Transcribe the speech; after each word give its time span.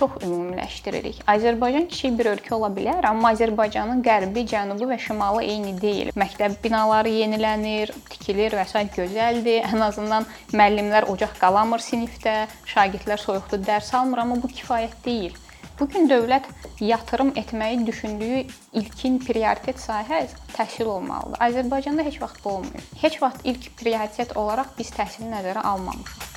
çox 0.00 0.16
ümumiləşdiririk. 0.24 1.20
Azərbaycan 1.28 1.86
kiçik 1.90 2.16
bir 2.18 2.30
ölkə 2.32 2.54
ola 2.56 2.70
bilər, 2.72 3.04
amma 3.10 3.34
Azərbaycanın 3.34 4.00
qərbi, 4.04 4.46
cənubu 4.48 4.88
və 4.88 4.96
şimalı 5.04 5.44
eyni 5.44 5.74
deyil. 5.80 6.12
Məktəb 6.16 6.56
binaları 6.64 7.12
yenilənir, 7.18 7.92
tikilir 8.08 8.56
və 8.56 8.64
s. 8.64 8.86
gözəldir. 8.96 9.68
Ən 9.68 9.84
azından 9.90 10.26
müəllimlər 10.54 11.10
ocaq 11.12 11.36
qalamır 11.42 11.84
sinifdə, 11.84 12.46
şagirdlər 12.72 13.20
soyuqda 13.20 13.60
dərs 13.68 13.92
almır, 14.00 14.24
amma 14.24 14.40
bu 14.40 14.48
kifayət 14.48 14.96
deyil. 15.04 15.36
Bu 15.80 15.86
gün 15.88 16.10
dövlət 16.10 16.48
yatırım 16.84 17.30
etməyi 17.40 17.86
düşündüyü 17.86 18.42
ilkin 18.76 19.16
prioritet 19.24 19.80
sahə 19.80 20.26
təhsil 20.56 20.88
olmalıdır. 20.96 21.40
Azərbaycanda 21.48 22.04
heç 22.04 22.20
vaxt 22.20 22.44
bu 22.44 22.56
olmayıb. 22.58 22.90
Heç 23.00 23.22
vaxt 23.22 23.48
ilk 23.48 23.70
prioritet 23.80 24.36
olaraq 24.36 24.76
biz 24.78 24.92
təhsili 24.96 25.32
nəzərə 25.32 25.64
almamışıq. 25.72 26.29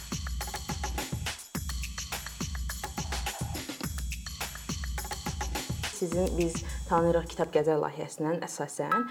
Sizin 6.04 6.38
biz 6.38 6.56
tanıyırıq 6.90 7.30
Kitab 7.32 7.54
Gəzər 7.56 7.78
layihəsindən 7.80 8.42
əsasən 8.44 9.06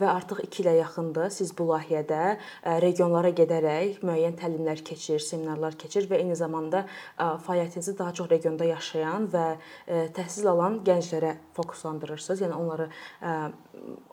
və 0.00 0.06
artıq 0.08 0.38
2 0.46 0.62
ilə 0.62 0.72
yaxındır 0.78 1.26
siz 1.34 1.50
bu 1.58 1.66
layihədə 1.68 2.20
regionlara 2.80 3.28
gedərək 3.36 3.98
müəyyən 4.00 4.38
təlimlər 4.40 4.80
keçir, 4.80 5.20
seminarlar 5.20 5.76
keçir 5.82 6.06
və 6.08 6.22
eyni 6.22 6.38
zamanda 6.40 6.86
fəaliyyətinizi 7.18 7.92
daha 7.98 8.14
çox 8.16 8.30
regionda 8.30 8.64
yaşayan 8.70 9.28
və 9.34 9.44
təhsil 10.16 10.48
alan 10.54 10.78
gənclərə 10.86 11.34
fokuslandırırsınız. 11.58 12.46
Yəni 12.46 12.56
onları 12.56 12.88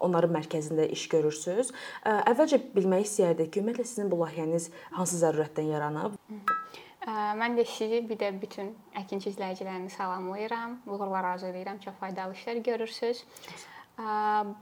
onların 0.03 0.35
mərkəzində 0.35 0.89
iş 0.97 1.05
görürsüz. 1.15 1.71
Əvvəlcə 2.03 2.59
bilmək 2.75 3.07
istəyərdik 3.07 3.53
ki, 3.53 3.63
ümumiyyətlə 3.63 3.87
sizin 3.87 4.11
bu 4.11 4.19
layihəniz 4.25 4.67
hansı 4.99 5.23
zərurətdən 5.23 5.71
yaranıb? 5.77 6.19
Hı 6.27 6.41
-hı. 6.41 6.86
Mən 7.07 7.55
də 7.55 7.63
sizi 7.67 8.01
bir 8.03 8.19
də 8.19 8.33
bütün 8.35 8.73
əkinçi 8.99 9.31
izləyicilərini 9.31 9.89
salamlayıram. 9.93 10.81
Uğurlar 10.91 11.31
arzu 11.33 11.47
edirəm. 11.47 11.79
Çox 11.79 11.95
faydalı 12.01 12.35
işlər 12.35 12.59
görürsüz. 12.65 13.23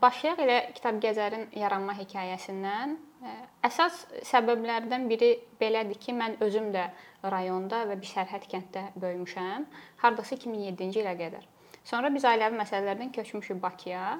Başlayaq 0.01 0.43
elə 0.45 0.59
Kitab 0.77 1.01
Gəzərin 1.03 1.49
yaranma 1.57 1.95
hekayəsindən. 1.97 2.95
Əsas 3.65 4.05
səbəblərdən 4.29 5.09
biri 5.09 5.31
belədir 5.59 5.97
ki, 5.99 6.13
mən 6.13 6.37
özüm 6.45 6.69
də 6.75 6.85
rayonda 7.33 7.81
və 7.89 7.97
bir 7.99 8.11
sərhəd 8.13 8.45
kənddə 8.51 8.85
böyümüşəm. 9.01 9.65
Hardasa 10.05 10.37
2007-ci 10.37 11.01
ilə 11.01 11.17
qədər. 11.17 11.49
Sonra 11.85 12.13
biz 12.13 12.29
ailəvi 12.29 12.61
məsələlərdən 12.61 13.11
köçmüşük 13.17 13.57
Bakıya. 13.61 14.19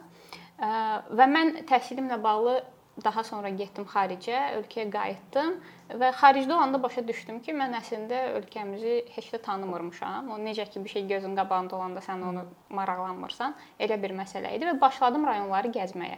Və 0.58 1.30
mən 1.30 1.62
təhsilimlə 1.70 2.18
bağlı 2.24 2.58
daha 3.06 3.24
sonra 3.28 3.50
getdim 3.54 3.86
xaricə, 3.92 4.58
ölkəyə 4.58 4.90
qayıtdım 4.92 5.58
və 5.90 6.10
xaricdə 6.18 6.54
olanda 6.54 6.82
başa 6.82 7.04
düşdüm 7.08 7.40
ki, 7.46 7.54
mən 7.54 7.76
əslində 7.78 8.22
ölkəmizi 8.40 8.96
heç 9.16 9.30
də 9.36 9.42
tanımırmışam. 9.46 10.32
O 10.34 10.40
necə 10.42 10.66
ki 10.70 10.84
bir 10.84 10.90
şey 10.90 11.08
gözün 11.08 11.36
qabağında 11.38 11.76
olanda 11.76 12.02
sən 12.06 12.24
onu 12.26 12.46
maraqlanmırsan, 12.70 13.56
elə 13.80 14.02
bir 14.02 14.16
məsələ 14.18 14.56
idi 14.58 14.70
və 14.72 14.80
başladım 14.82 15.28
rayonları 15.30 15.74
gəzməyə. 15.76 16.18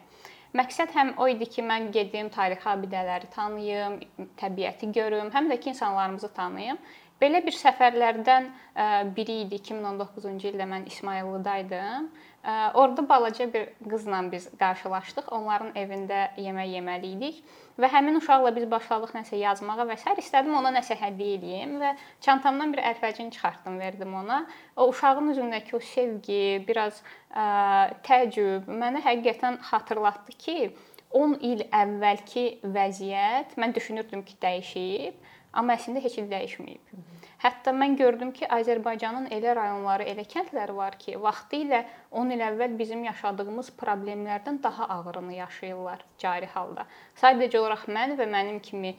Məqsəd 0.56 0.94
həm 0.95 1.10
o 1.20 1.28
idi 1.28 1.45
ki, 1.52 1.64
mən 1.68 1.90
gedim 1.92 2.30
tarixi 2.34 2.70
abidələri 2.72 3.28
tanıyım, 3.34 4.00
təbiəti 4.40 4.92
görüm, 4.95 5.28
həm 5.34 5.52
də 5.52 5.60
ki 5.60 5.73
insanlarımızı 5.73 6.32
tanıyım. 6.34 6.80
Belə 7.18 7.42
bir 7.42 7.56
səfərlərdən 7.58 8.50
biri 9.18 9.40
idi 9.44 9.58
2019-cu 9.58 10.52
ildə 10.52 10.68
mən 10.70 10.84
İsmayıllıdaydım. 10.92 12.10
Orda 12.78 13.04
balaca 13.10 13.48
bir 13.54 13.72
qızla 13.90 14.20
biz 14.32 14.46
qarşılaşdıq. 14.60 15.32
Onların 15.34 15.72
evində 15.82 16.28
yemək 16.38 16.76
yeməli 16.78 17.10
idik 17.16 17.40
və 17.82 17.90
həmin 17.94 18.20
uşaqla 18.20 18.52
biz 18.56 18.68
başladıq 18.70 19.16
nəsə 19.18 19.38
yazmağa 19.42 19.88
və 19.90 19.98
s. 19.98 20.14
istədim 20.22 20.54
ona 20.60 20.72
nəsə 20.78 20.98
hədiyyə 20.98 21.40
eləyim 21.40 21.73
və 21.82 21.95
çantamdan 22.26 22.73
bir 22.73 22.84
əlfəcin 22.92 23.34
çıxartdım, 23.34 23.80
verdim 23.80 24.14
ona. 24.14 24.44
O 24.76 24.88
uşağın 24.94 25.34
üzündəki 25.34 25.76
o 25.78 25.80
sevgi, 25.80 26.64
biraz 26.68 27.02
ə, 27.34 27.98
təəccüb 28.08 28.70
mənə 28.70 29.02
həqiqətən 29.05 29.60
xatırlatdı 29.72 30.38
ki, 30.45 30.58
10 31.17 31.38
il 31.48 31.64
əvvəlki 31.72 32.45
vəziyyət 32.76 33.55
mən 33.61 33.73
düşünürdüm 33.76 34.26
ki, 34.28 34.36
dəyişib, 34.42 35.22
amma 35.58 35.76
əslində 35.78 36.04
heç 36.06 36.20
il 36.22 36.30
dəyişməyib. 36.32 36.98
Hətta 37.42 37.70
mən 37.73 37.94
gördüm 38.00 38.32
ki, 38.34 38.48
Azərbaycanın 38.50 39.28
elə 39.34 39.54
rayonları, 39.60 40.08
elə 40.10 40.23
kəndləri 40.30 40.73
var 40.78 40.95
ki, 40.98 41.18
vaxtı 41.22 41.60
ilə 41.66 41.84
10 42.22 42.32
il 42.34 42.42
əvvəl 42.48 42.73
bizim 42.80 43.04
yaşadığımız 43.06 43.70
problemlərdən 43.82 44.58
daha 44.64 44.88
ağırını 44.96 45.36
yaşayırlar 45.38 46.02
cari 46.17 46.50
halda. 46.56 46.88
Sadəcə 47.22 47.62
olaraq 47.62 47.86
mən 47.94 48.17
və 48.17 48.30
mənim 48.32 48.58
kimi 48.70 48.96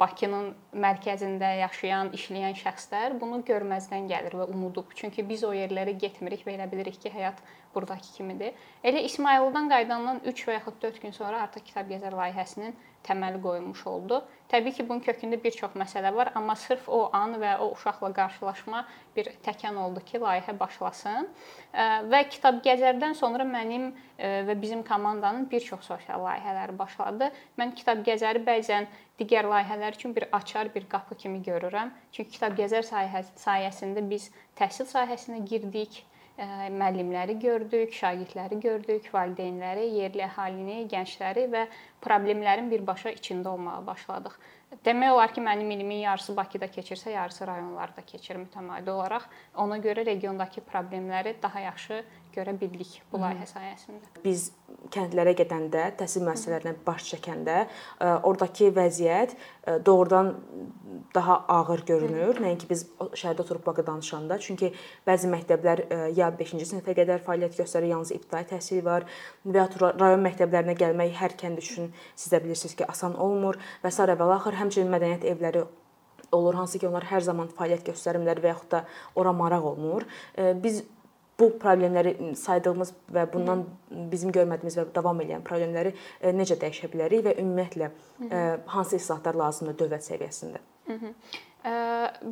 Bakının 0.00 0.52
mərkəzində 0.78 1.48
yaşayan, 1.58 2.12
işləyən 2.14 2.54
şəxslər 2.54 3.16
bunu 3.18 3.40
görməzdən 3.48 4.06
gəlir 4.06 4.36
və 4.38 4.46
unudub. 4.52 4.92
Çünki 4.94 5.24
biz 5.26 5.42
o 5.42 5.50
yerlərə 5.56 5.96
getmirik 5.98 6.44
və 6.46 6.54
elə 6.54 6.68
bilirik 6.70 7.00
ki, 7.02 7.10
həyat 7.10 7.40
burdakı 7.74 8.12
kimidir. 8.14 8.54
Elə 8.84 9.02
İsmayıldan 9.08 9.68
qayıdandan 9.72 10.20
3 10.24 10.44
və 10.46 10.58
yaxud 10.60 10.78
4 10.82 11.02
gün 11.02 11.16
sonra 11.18 11.42
artıq 11.48 11.66
kitab 11.66 11.90
gəzər 11.90 12.14
layihəsinin 12.14 12.78
təməli 13.06 13.40
qoyulmuş 13.42 13.82
oldu. 13.86 14.20
Təbii 14.50 14.74
ki, 14.76 14.84
bunun 14.88 15.02
kökündə 15.02 15.38
bir 15.42 15.54
çox 15.56 15.74
məsələ 15.78 16.12
var, 16.14 16.30
amma 16.38 16.54
sırf 16.58 16.88
o 16.88 17.00
an 17.16 17.34
və 17.42 17.56
o 17.62 17.70
uşaqla 17.74 18.12
qarşılaşma 18.14 18.84
bir 19.16 19.30
təkan 19.46 19.78
oldu 19.82 20.02
ki, 20.06 20.20
layihə 20.22 20.54
başlasın. 20.58 21.28
Və 22.12 22.20
kitab 22.30 22.60
gəzərdən 22.66 23.16
sonra 23.18 23.46
mənim 23.46 23.92
və 24.18 24.58
bizim 24.62 24.82
komandanın 24.86 25.48
bir 25.50 25.64
çox 25.66 25.86
sosial 25.90 26.22
layihələri 26.26 26.78
başladı. 26.78 27.30
Mən 27.58 27.74
kitab 27.78 28.02
gəzəri 28.06 28.42
bəzən 28.46 28.90
digər 29.18 29.48
layihələr 29.50 29.98
üçün 29.98 30.14
bir 30.16 30.28
açar, 30.32 30.74
bir 30.74 30.88
qapı 30.90 31.14
kimi 31.14 31.42
görürəm. 31.46 31.90
Çünki 32.12 32.38
kitab 32.38 32.58
gəzər 32.58 32.86
sayəsində 32.86 34.04
biz 34.10 34.30
təhsil 34.58 34.86
sahəsinə 34.90 35.42
girdik 35.46 36.04
müəllimləri 36.36 37.38
gördük, 37.40 37.94
şagirdləri 37.96 38.58
gördük, 38.60 39.08
valideynləri, 39.14 39.86
yerli 39.96 40.24
əhalini, 40.26 40.82
gəncləri 40.90 41.46
və 41.52 41.62
problemlərin 42.04 42.68
birbaşa 42.70 43.14
içində 43.16 43.54
olmağa 43.54 43.80
başladıq. 43.86 44.36
Demək 44.84 45.14
olar 45.14 45.32
ki, 45.32 45.40
mənim 45.40 45.70
ilimin 45.70 46.02
yarısı 46.02 46.36
Bakıda 46.36 46.66
keçirsə, 46.66 47.10
yarısı 47.14 47.46
rayonlarda 47.46 48.02
keçir 48.06 48.36
mütəmadi 48.36 48.90
olaraq. 48.90 49.28
Ona 49.64 49.78
görə 49.78 50.04
regiondakı 50.06 50.60
problemləri 50.68 51.36
daha 51.42 51.60
yaxşı 51.60 52.02
görə 52.36 52.54
bildik 52.60 53.00
bu 53.10 53.20
layihə 53.22 53.46
sayəsində. 53.48 54.10
Biz 54.24 54.50
kəndlərə 54.92 55.32
gedəndə, 55.38 55.86
təhsil 56.00 56.24
müəssisələrinə 56.26 56.74
baş 56.86 57.10
çəkəndə, 57.12 57.56
e, 57.66 58.10
oradakı 58.28 58.70
vəziyyət 58.76 59.34
e, 59.34 59.76
doğrudan 59.86 60.32
daha 61.14 61.38
ağır 61.56 61.84
görünür. 61.88 62.40
Nəinki 62.44 62.68
biz 62.70 62.84
şəhərdə 63.00 63.44
oturub 63.44 63.64
Bakı 63.66 63.86
danışanda, 63.86 64.38
çünki 64.42 64.72
bəzi 65.06 65.30
məktəblər 65.32 65.84
e, 65.86 66.00
ya 66.18 66.30
5-ci 66.40 66.68
sinifə 66.72 66.96
qədər 66.98 67.24
fəaliyyət 67.26 67.58
göstərir, 67.62 67.90
yalnız 67.94 68.12
ibtidai 68.18 68.44
təhsil 68.52 68.84
var 68.86 69.08
və 69.46 69.64
ya 69.64 69.66
rayon 69.86 70.22
məktəblərinə 70.26 70.76
gəlmək 70.78 71.16
hər 71.22 71.38
kənd 71.40 71.62
üçün 71.62 71.90
siz 72.14 72.30
də 72.32 72.42
bilirsiniz 72.44 72.76
ki, 72.78 72.86
asan 72.88 73.16
olmur 73.16 73.58
və 73.84 73.92
s. 73.92 74.06
və 74.06 74.30
axır 74.36 74.60
həmçinin 74.60 74.92
mədəniyyət 74.92 75.28
evləri 75.32 75.66
olur, 76.32 76.54
hansı 76.54 76.78
ki, 76.78 76.88
onlar 76.88 77.06
hər 77.08 77.22
zaman 77.24 77.48
fəaliyyət 77.54 77.86
göstərmirlər 77.90 78.42
və 78.42 78.52
yaxud 78.52 78.70
da 78.74 78.82
ora 79.18 79.32
maraq 79.36 79.64
olmur. 79.72 80.06
Biz 80.36 80.82
bu 81.38 81.50
problemləri 81.60 82.14
saydığımız 82.36 82.92
və 83.12 83.26
bundan 83.32 83.66
bizim 84.12 84.32
görmədiyimiz 84.32 84.78
və 84.80 84.86
davam 84.94 85.20
edən 85.24 85.44
problemləri 85.44 85.92
e, 86.20 86.32
necə 86.32 86.56
dəyişə 86.60 86.88
bilərik 86.92 87.26
və 87.26 87.36
ümumiyyətlə 87.42 87.90
e, 88.30 88.40
hansı 88.72 88.96
islahatlar 88.96 89.36
lazımdır 89.42 89.78
dövlət 89.84 90.08
səviyyəsində? 90.08 90.62
Hı 90.86 90.92
-hı. 90.92 91.12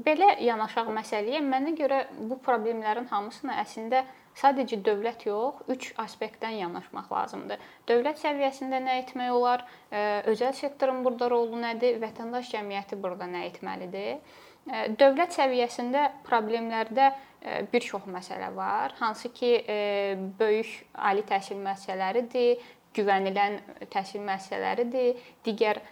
Belə 0.06 0.28
yanaşaq 0.46 0.92
məsələyə. 0.94 1.40
Mənə 1.42 1.72
görə 1.74 2.04
bu 2.30 2.36
problemlərin 2.44 3.08
hamısını 3.10 3.56
əslində 3.64 4.04
sadəcə 4.38 4.78
dövlət 4.86 5.26
yox, 5.26 5.64
3 5.74 5.88
aspektdən 6.04 6.54
yanaşmaq 6.60 7.10
lazımdır. 7.10 7.58
Dövlət 7.88 8.22
səviyyəsində 8.22 8.78
nə 8.84 9.00
etmək 9.02 9.32
olar? 9.34 9.64
Özəl 10.30 10.54
sektorun 10.54 11.02
burada 11.04 11.30
rolu 11.30 11.58
nədir? 11.66 11.98
Vətəndaş 12.02 12.52
cəmiyyəti 12.54 13.00
burada 13.02 13.26
nə 13.26 13.42
etməlidir? 13.48 14.22
Dövlət 15.02 15.34
səviyyəsində 15.36 16.06
problemlərdə 16.28 17.10
bir 17.72 17.80
çox 17.80 18.06
məsələ 18.08 18.48
var, 18.56 18.94
hansı 18.98 19.32
ki, 19.32 19.50
böyük 20.38 20.70
ali 20.94 21.24
təhsil 21.28 21.58
müəssisələridir, 21.60 22.62
güvənilən 22.96 23.58
təhsil 23.92 24.22
müəssisələridir, 24.24 25.18
digər 25.44 25.82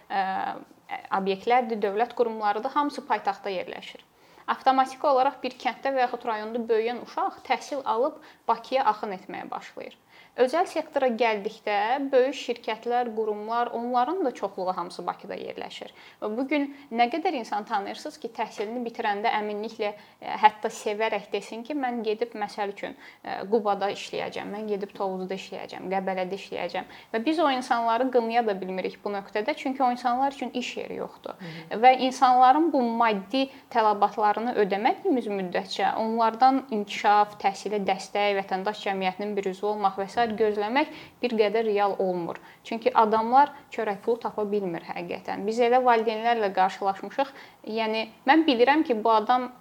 obyektlərdir, 1.13 1.81
dövlət 1.81 2.15
qurumlarıdır, 2.17 2.73
hamısı 2.73 3.05
paytaxtda 3.07 3.53
yerləşir. 3.53 4.01
Avtomatik 4.47 5.03
olaraq 5.07 5.37
bir 5.43 5.53
kənddə 5.55 5.93
və 5.95 6.03
yaxud 6.03 6.25
rayonda 6.27 6.59
böyüyən 6.67 6.99
uşaq 7.05 7.37
təhsil 7.47 7.83
alıb 7.87 8.17
Bakıya 8.47 8.83
axın 8.91 9.13
etməyə 9.15 9.49
başlayır. 9.51 9.95
Özəl 10.33 10.65
sektora 10.65 11.11
gəldikdə 11.13 12.09
böyük 12.11 12.35
şirkətlər, 12.35 13.11
qurumlar, 13.15 13.69
onların 13.77 14.25
da 14.25 14.31
çoxluğu 14.33 14.73
hamısı 14.77 15.05
Bakıda 15.05 15.35
yerləşir. 15.37 15.93
Və 16.21 16.29
bu 16.37 16.47
gün 16.49 16.65
nə 16.91 17.05
qədər 17.13 17.37
insan 17.37 17.67
tanıyırsınız 17.69 18.17
ki, 18.17 18.31
təhsilini 18.33 18.81
bitirəndə 18.87 19.29
əminliklə 19.29 19.91
e, 19.93 20.31
hətta 20.41 20.71
sevərək 20.73 21.29
desin 21.33 21.61
ki, 21.63 21.77
mən 21.77 22.01
gedib 22.03 22.33
məsəl 22.33 22.73
üçün 22.73 22.97
e, 23.23 23.37
Qubada 23.51 23.91
işləyəcəm, 23.93 24.49
mən 24.57 24.67
gedib 24.73 24.95
Tovuzda 24.97 25.37
işləyəcəm, 25.37 25.85
Qəbələdə 25.93 26.39
işləyəcəm. 26.41 26.89
Və 27.13 27.23
biz 27.25 27.39
o 27.39 27.51
insanları 27.53 28.09
qınaya 28.11 28.45
da 28.47 28.57
bilmirik 28.57 28.97
bu 29.05 29.13
nöqtədə, 29.13 29.53
çünki 29.53 29.83
o 29.83 29.91
insanlar 29.91 30.33
üçün 30.33 30.49
iş 30.49 30.77
yeri 30.77 30.95
yoxdur. 30.95 31.37
Hı 31.37 31.45
-hı. 31.45 31.81
Və 31.85 31.97
insanların 32.09 32.71
bu 32.73 32.81
maddi 32.81 33.49
tələbatları 33.69 34.23
borclarını 34.23 34.53
ödəmədiyimiz 34.61 35.27
müddətcə 35.27 35.95
onlardan 35.99 36.61
inkişaf, 36.71 37.35
təhsilə 37.41 37.79
dəstək, 37.83 38.37
vətəndaş 38.39 38.83
cəmiyyətinin 38.85 39.35
bir 39.35 39.49
üzvü 39.51 39.67
olmaq 39.73 39.97
və 39.99 40.07
s. 40.07 40.22
gözləmək 40.39 40.87
bir 41.21 41.35
qədər 41.39 41.67
real 41.67 41.95
olmur. 41.99 42.39
Çünki 42.63 42.93
adamlar 42.93 43.51
çörək 43.75 43.99
pulu 44.05 44.19
tapa 44.23 44.45
bilmir 44.51 44.85
həqiqətən. 44.87 45.43
Biz 45.47 45.59
elə 45.67 45.83
valideynlərlə 45.83 46.53
qarşılaşmışıq. 46.55 47.33
Yəni 47.67 48.07
mən 48.29 48.47
bilirəm 48.47 48.87
ki, 48.87 48.95
bu 49.03 49.11
adam 49.11 49.51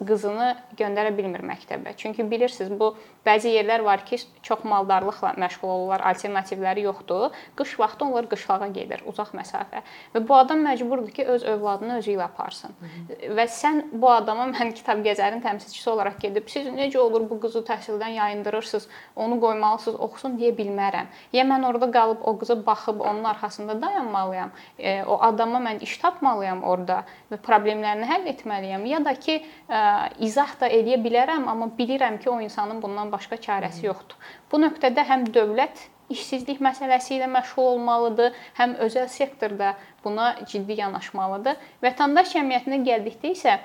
qızını 0.00 0.54
göndərə 0.78 1.12
bilmir 1.16 1.42
məktəbə. 1.44 1.92
Çünki 1.96 2.24
bilirsiniz, 2.30 2.72
bu 2.80 2.94
bəzi 3.26 3.52
yerlər 3.52 3.84
var 3.84 4.04
ki, 4.08 4.16
çox 4.46 4.64
maldarlıqla 4.64 5.34
məşğul 5.40 5.68
olurlar, 5.68 6.04
alternativləri 6.08 6.86
yoxdur. 6.86 7.36
Qış 7.58 7.76
vaxtı 7.80 8.06
onlar 8.06 8.28
qışlağa 8.30 8.70
gedir, 8.72 9.04
uzaq 9.10 9.34
məsafə. 9.36 9.82
Və 10.14 10.22
bu 10.28 10.36
adam 10.36 10.64
məcburdur 10.64 11.12
ki, 11.12 11.26
öz 11.34 11.44
övladını 11.52 11.98
özü 12.00 12.14
ilə 12.14 12.24
aparsın. 12.30 12.72
Hı 12.80 12.86
-hı. 12.86 13.34
Və 13.36 13.46
sən 13.56 13.82
bu 13.92 14.10
adama 14.10 14.46
mən 14.56 14.72
kitab 14.72 15.04
gəzərin 15.04 15.42
təmsilçisi 15.44 15.90
olaraq 15.90 16.18
gedib, 16.20 16.48
siz 16.48 16.66
necə 16.66 16.98
olur 16.98 17.28
bu 17.30 17.40
qızı 17.40 17.58
təhsildən 17.58 18.16
yayındırırsınız, 18.20 18.88
onu 19.16 19.40
qoymalısınız, 19.40 20.00
oxusun 20.00 20.38
deyə 20.38 20.56
bilmərəm. 20.56 21.06
Ya 21.32 21.44
mən 21.44 21.66
orada 21.66 21.90
qalıb 21.90 22.18
o 22.24 22.38
qıza 22.38 22.66
baxıb 22.66 23.00
onun 23.00 23.24
arxasında 23.24 23.82
dayanmalıyam, 23.82 24.50
e, 24.78 25.04
o 25.04 25.22
adama 25.22 25.58
mən 25.58 25.82
iş 25.82 25.98
tapmalıyam 25.98 26.62
orada 26.64 27.04
və 27.32 27.36
problemlərini 27.36 28.06
həll 28.12 28.26
etməliyəm, 28.34 28.86
ya 28.86 29.04
da 29.04 29.14
ki, 29.14 29.44
e, 29.68 29.89
izah 30.22 30.52
da 30.60 30.68
edə 30.68 30.98
bilərəm, 31.04 31.46
amma 31.50 31.70
bilirəm 31.78 32.18
ki, 32.22 32.30
o 32.30 32.40
insanın 32.40 32.82
bundan 32.82 33.12
başqa 33.12 33.38
çarəsi 33.46 33.86
yoxdur. 33.86 34.18
Bu 34.52 34.60
nöqtədə 34.62 35.06
həm 35.08 35.26
dövlət 35.34 35.88
işsizlik 36.10 36.58
məsələsi 36.64 37.16
ilə 37.16 37.28
məşğul 37.30 37.68
olmalıdır, 37.74 38.34
həm 38.58 38.74
özəl 38.86 39.06
sektorda 39.12 39.74
buna 40.04 40.32
ciddi 40.50 40.80
yanaşmalıdır. 40.80 41.58
Vətəndaş 41.84 42.34
cəmiyyətinə 42.34 42.80
gəldikdə 42.88 43.34
isə 43.36 43.58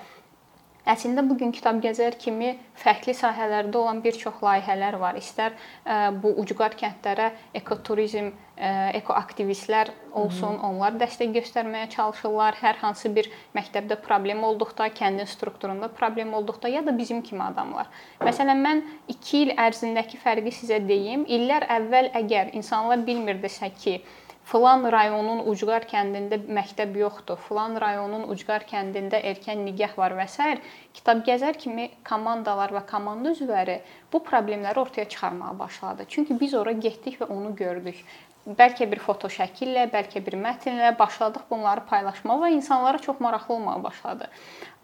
Əslində 0.85 1.23
bu 1.25 1.33
gün 1.39 1.49
kitab 1.49 1.79
gəzər 1.81 2.13
kimi 2.21 2.51
fərqli 2.77 3.15
sahələrdə 3.17 3.79
olan 3.79 4.01
bir 4.03 4.17
çox 4.21 4.37
layihələr 4.45 4.99
var. 5.01 5.17
İstər 5.17 5.55
e, 5.55 5.95
bu 6.21 6.35
ucqar 6.43 6.75
kəndlərə 6.77 7.31
ekoturizm, 7.57 8.27
e, 8.53 8.69
ekoaktivistlər 8.99 9.89
olsun, 10.13 10.59
onlar 10.67 10.93
dəstək 11.01 11.33
göstərməyə 11.39 11.89
çalışırlar. 11.95 12.59
Hər 12.61 12.77
hansı 12.83 13.09
bir 13.15 13.31
məktəbdə 13.57 13.97
problem 14.05 14.43
olduqda, 14.45 14.91
kəndin 14.99 15.25
strukturunda 15.31 15.89
problem 15.89 16.35
olduqda 16.37 16.69
ya 16.69 16.85
da 16.85 16.93
bizim 16.97 17.23
kimi 17.25 17.41
adamlar. 17.47 17.89
Məsələn, 18.21 18.61
mən 18.67 18.83
2 19.15 19.41
il 19.41 19.55
ərzindəki 19.65 20.21
fərqi 20.21 20.53
sizə 20.53 20.77
deyim. 20.85 21.25
İllər 21.25 21.65
əvvəl 21.79 22.13
əgər 22.21 22.53
insanlar 22.53 23.01
bilmirdisə 23.09 23.73
ki, 23.73 23.97
Filan 24.45 24.83
rayonun 24.93 25.39
Ucqar 25.49 25.87
kəndində 25.89 26.37
məktəb 26.37 26.93
yoxdur. 26.99 27.39
Filan 27.47 27.79
rayonun 27.81 28.27
Ucqar 28.29 28.67
kəndində 28.69 29.17
erkən 29.31 29.63
nigah 29.65 29.95
var 29.97 30.13
və 30.13 30.27
s. 30.29 30.59
kitab 30.93 31.23
gəzər 31.25 31.57
kimi 31.57 31.87
komandalar 32.05 32.69
və 32.75 32.83
komanda 32.91 33.33
üzvləri 33.33 33.79
bu 34.13 34.21
problemləri 34.27 34.79
ortaya 34.79 35.09
çıxarmağa 35.09 35.57
başladı. 35.59 36.05
Çünki 36.09 36.39
biz 36.39 36.53
ora 36.53 36.71
getdik 36.71 37.17
və 37.21 37.29
onu 37.37 37.55
gördük. 37.55 38.05
Bəlkə 38.45 38.85
bir 38.91 39.01
foto 39.01 39.31
şəkillə, 39.33 39.87
bəlkə 39.89 40.21
bir 40.21 40.37
mətnlə 40.37 40.93
başladıq 40.99 41.49
bunları 41.49 41.81
paylaşmağa 41.89 42.37
və 42.43 42.51
insanlara 42.53 43.01
çox 43.01 43.17
maraqlı 43.19 43.55
olmağa 43.55 43.79
başladı. 43.83 44.29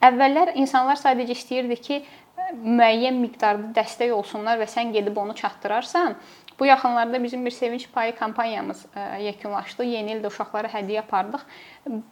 Əvvəllər 0.02 0.56
insanlar 0.58 0.98
sadəcə 0.98 1.38
istəyirdi 1.38 1.78
ki, 1.78 2.00
müəyyən 2.58 3.22
miqdarda 3.22 3.70
dəstək 3.78 4.12
olsunlar 4.16 4.58
və 4.58 4.66
sən 4.66 4.90
gedib 4.96 5.18
onu 5.22 5.36
çatdırarsan, 5.38 6.18
Bu 6.62 6.66
yaxınlarda 6.66 7.24
bizim 7.24 7.46
bir 7.46 7.52
sevinç 7.52 7.92
payı 7.92 8.16
kampaniyamız 8.16 8.86
e, 8.96 9.24
yekunlaşdı. 9.24 9.84
Yeni 9.84 10.12
ildə 10.14 10.30
uşaqlara 10.30 10.70
hədiyyə 10.70 11.02
apardıq. 11.02 11.42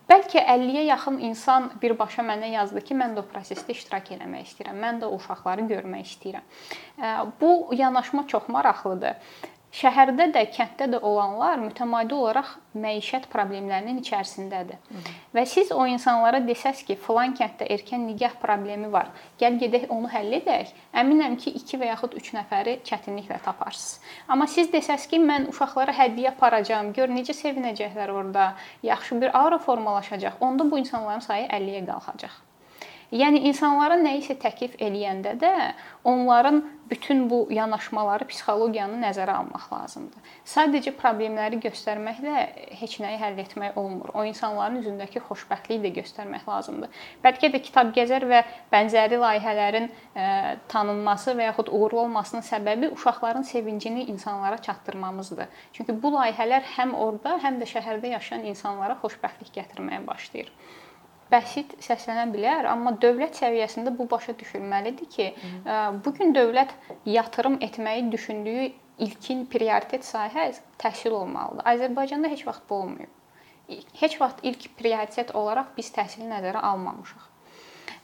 Bəlkə 0.09 0.41
50-yə 0.41 0.87
yaxın 0.87 1.19
insan 1.27 1.67
birbaşa 1.81 2.25
mənə 2.25 2.49
yazdı 2.55 2.81
ki, 2.81 2.97
mən 2.97 3.13
də 3.13 3.21
o 3.21 3.27
prosesdə 3.29 3.75
iştirak 3.77 4.09
etmək 4.15 4.49
istəyirəm. 4.49 4.79
Mən 4.81 5.03
də 5.03 5.05
o 5.05 5.19
uşaqları 5.19 5.67
görmək 5.69 6.09
istəyirəm. 6.09 6.49
E, 6.97 7.13
bu 7.41 7.51
yanaşma 7.77 8.25
çox 8.27 8.49
maraqlıdır. 8.49 9.21
Şəhərdə 9.69 10.25
də, 10.33 10.41
kənddə 10.49 10.87
də 10.95 10.99
olanlar 11.05 11.59
mütəmadi 11.61 12.15
olaraq 12.17 12.55
məişət 12.73 13.27
problemlərinin 13.29 13.99
içərisindədir. 14.01 14.79
Hı 14.89 14.95
-hı. 14.97 15.13
Və 15.35 15.43
siz 15.45 15.71
o 15.71 15.85
insanlara 15.85 16.39
desəz 16.47 16.81
ki, 16.87 16.95
filan 16.95 17.35
kənddə 17.37 17.67
erkən 17.75 18.07
nigah 18.07 18.33
problemi 18.41 18.91
var, 18.91 19.11
gəl 19.41 19.59
gedək 19.61 19.85
onu 19.89 20.09
həll 20.15 20.33
edək, 20.39 20.73
əminəm 21.03 21.37
ki, 21.37 21.53
2 21.61 21.81
və 21.81 21.91
yaxud 21.91 22.17
3 22.23 22.33
nəfəri 22.39 22.75
çətinliklə 22.89 23.39
taparsınız. 23.45 24.01
Amma 24.27 24.47
siz 24.47 24.73
desəz 24.73 25.07
ki, 25.07 25.21
mən 25.29 25.49
uşaqlara 25.53 25.93
hədiyyə 26.01 26.33
aparacağam, 26.33 26.93
gör 26.93 27.09
necə 27.09 27.37
sevinəcəklər 27.43 28.11
orada, 28.11 28.53
yaxşı 28.83 29.21
bir 29.21 29.37
aura 29.37 29.57
formalaşacaq, 29.57 30.33
onda 30.39 30.71
bu 30.71 30.77
insanların 30.77 31.19
sayı 31.19 31.47
50-yə 31.47 31.85
qalxacaq. 31.85 32.48
Yəni 33.09 33.41
insanlara 33.49 33.95
nə 33.97 34.19
isə 34.19 34.35
təklif 34.37 34.75
eləyəndə 34.77 35.33
də 35.41 35.53
onların 36.05 36.59
bütün 36.89 37.23
bu 37.29 37.39
yanaşmaları, 37.53 38.25
psixologiyanı 38.29 38.97
nəzərə 39.01 39.33
almaq 39.39 39.65
lazımdır. 39.73 40.29
Sadəcə 40.45 40.93
problemləri 40.97 41.57
göstərməklə 41.61 42.43
heç 42.79 42.97
nəyi 43.01 43.17
həll 43.21 43.37
etmək 43.41 43.77
olmur. 43.81 44.11
O 44.13 44.25
insanların 44.29 44.77
üzündəki 44.81 45.21
xoşbəxtliyi 45.25 45.81
də 45.85 45.91
göstərmək 45.99 46.45
lazımdır. 46.49 46.99
Bəlkə 47.25 47.51
də 47.53 47.61
kitab 47.65 47.93
gəzər 47.97 48.25
və 48.29 48.41
bənzəri 48.73 49.21
layihələrin 49.21 49.89
e, 49.89 50.27
tanınması 50.69 51.33
və 51.37 51.49
yaxud 51.49 51.69
uğurlu 51.73 52.03
olmasının 52.05 52.45
səbəbi 52.45 52.91
uşaqların 52.97 53.45
sevincini 53.45 54.05
insanlara 54.09 54.61
çatdırmamızdır. 54.61 55.49
Çünki 55.73 55.97
bu 56.01 56.13
layihələr 56.17 56.65
həm 56.77 56.93
orada, 56.93 57.37
həm 57.45 57.61
də 57.61 57.69
şəhərdə 57.73 58.13
yaşayan 58.17 58.45
insanlara 58.53 58.97
xoşbəxtlik 59.01 59.53
gətirməyə 59.61 60.05
başlayır 60.09 60.53
bəsit 61.31 61.75
səslənə 61.83 62.25
bilər, 62.33 62.67
amma 62.69 62.95
dövlət 63.01 63.37
səviyyəsində 63.39 63.93
bu 63.97 64.07
başa 64.09 64.35
düşülməlidir 64.39 65.09
ki, 65.15 65.27
bu 66.05 66.13
gün 66.17 66.35
dövlət 66.35 66.73
yatırım 67.05 67.59
etməyi 67.65 68.09
düşündüyü 68.11 68.67
ilkin 69.05 69.45
prioritet 69.51 70.03
sahə 70.03 70.49
təhsil 70.81 71.15
olmalıdır. 71.21 71.65
Azərbaycanda 71.73 72.31
heç 72.33 72.45
vaxt 72.47 72.65
bu 72.69 72.81
olmayıb. 72.83 73.15
Heç 74.01 74.19
vaxt 74.21 74.41
ilk 74.43 74.71
prioritet 74.77 75.35
olaraq 75.35 75.75
biz 75.77 75.93
təhsili 75.93 76.25
nəzərə 76.31 76.63
almamışıq 76.71 77.28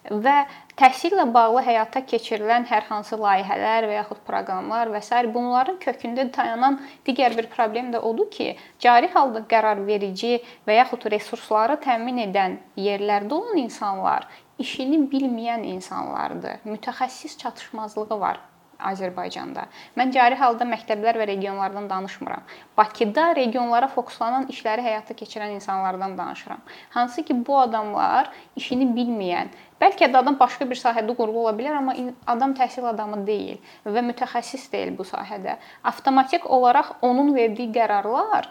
və 0.10 0.36
təhsillə 0.80 1.26
bağlı 1.34 1.64
həyata 1.66 2.02
keçirilən 2.06 2.66
hər 2.70 2.88
hansı 2.90 3.18
layihələr 3.20 3.88
və 3.90 3.98
yaxud 4.00 4.22
proqramlar 4.28 4.92
və 4.94 5.02
s. 5.02 5.22
bunların 5.34 5.78
kökündə 5.82 6.28
dayanan 6.38 6.80
digər 7.06 7.38
bir 7.38 7.48
problem 7.48 7.92
də 7.92 8.00
odur 8.00 8.30
ki, 8.30 8.56
cari 8.80 9.08
halda 9.14 9.46
qərarverici 9.52 10.42
və 10.68 10.80
yaxud 10.82 11.06
resursları 11.12 11.78
təmin 11.78 12.22
edən 12.30 12.60
yerlərdə 12.78 13.34
olan 13.34 13.58
insanlar 13.58 14.28
işini 14.60 15.04
bilməyən 15.12 15.64
insanlardır. 15.76 16.62
Mütəxəssis 16.66 17.38
çatışmazlığı 17.38 18.20
var 18.20 18.40
Azərbaycanda. 18.80 19.66
Mən 19.98 20.12
cari 20.16 20.38
halda 20.40 20.66
məktəblər 20.68 21.20
və 21.22 21.28
regionlardan 21.32 21.90
danışmıram. 21.90 22.44
Bakıda 22.78 23.32
regionlara 23.36 23.88
fokuslanan 23.88 24.48
işləri 24.52 24.84
həyata 24.86 25.16
keçirən 25.18 25.56
insanlardan 25.56 26.18
danışıram. 26.18 26.62
Hansı 26.90 27.24
ki 27.24 27.38
bu 27.48 27.60
adamlar 27.60 28.32
işini 28.56 28.88
bilməyən, 28.96 29.52
bəlkə 29.82 30.12
də 30.12 30.22
adam 30.22 30.40
başqa 30.40 30.70
bir 30.70 30.80
sahədə 30.80 31.16
uğurlu 31.16 31.46
ola 31.46 31.56
bilər, 31.58 31.80
amma 31.82 31.96
adam 32.28 32.54
təhsil 32.58 32.88
adamı 32.92 33.26
deyil 33.28 33.60
və 33.86 34.06
mütəxəssis 34.12 34.72
deyil 34.72 34.96
bu 34.98 35.08
sahədə. 35.08 35.58
Avtomatik 35.84 36.50
olaraq 36.50 36.98
onun 37.02 37.36
verdiyi 37.36 37.72
qərarlar 37.76 38.50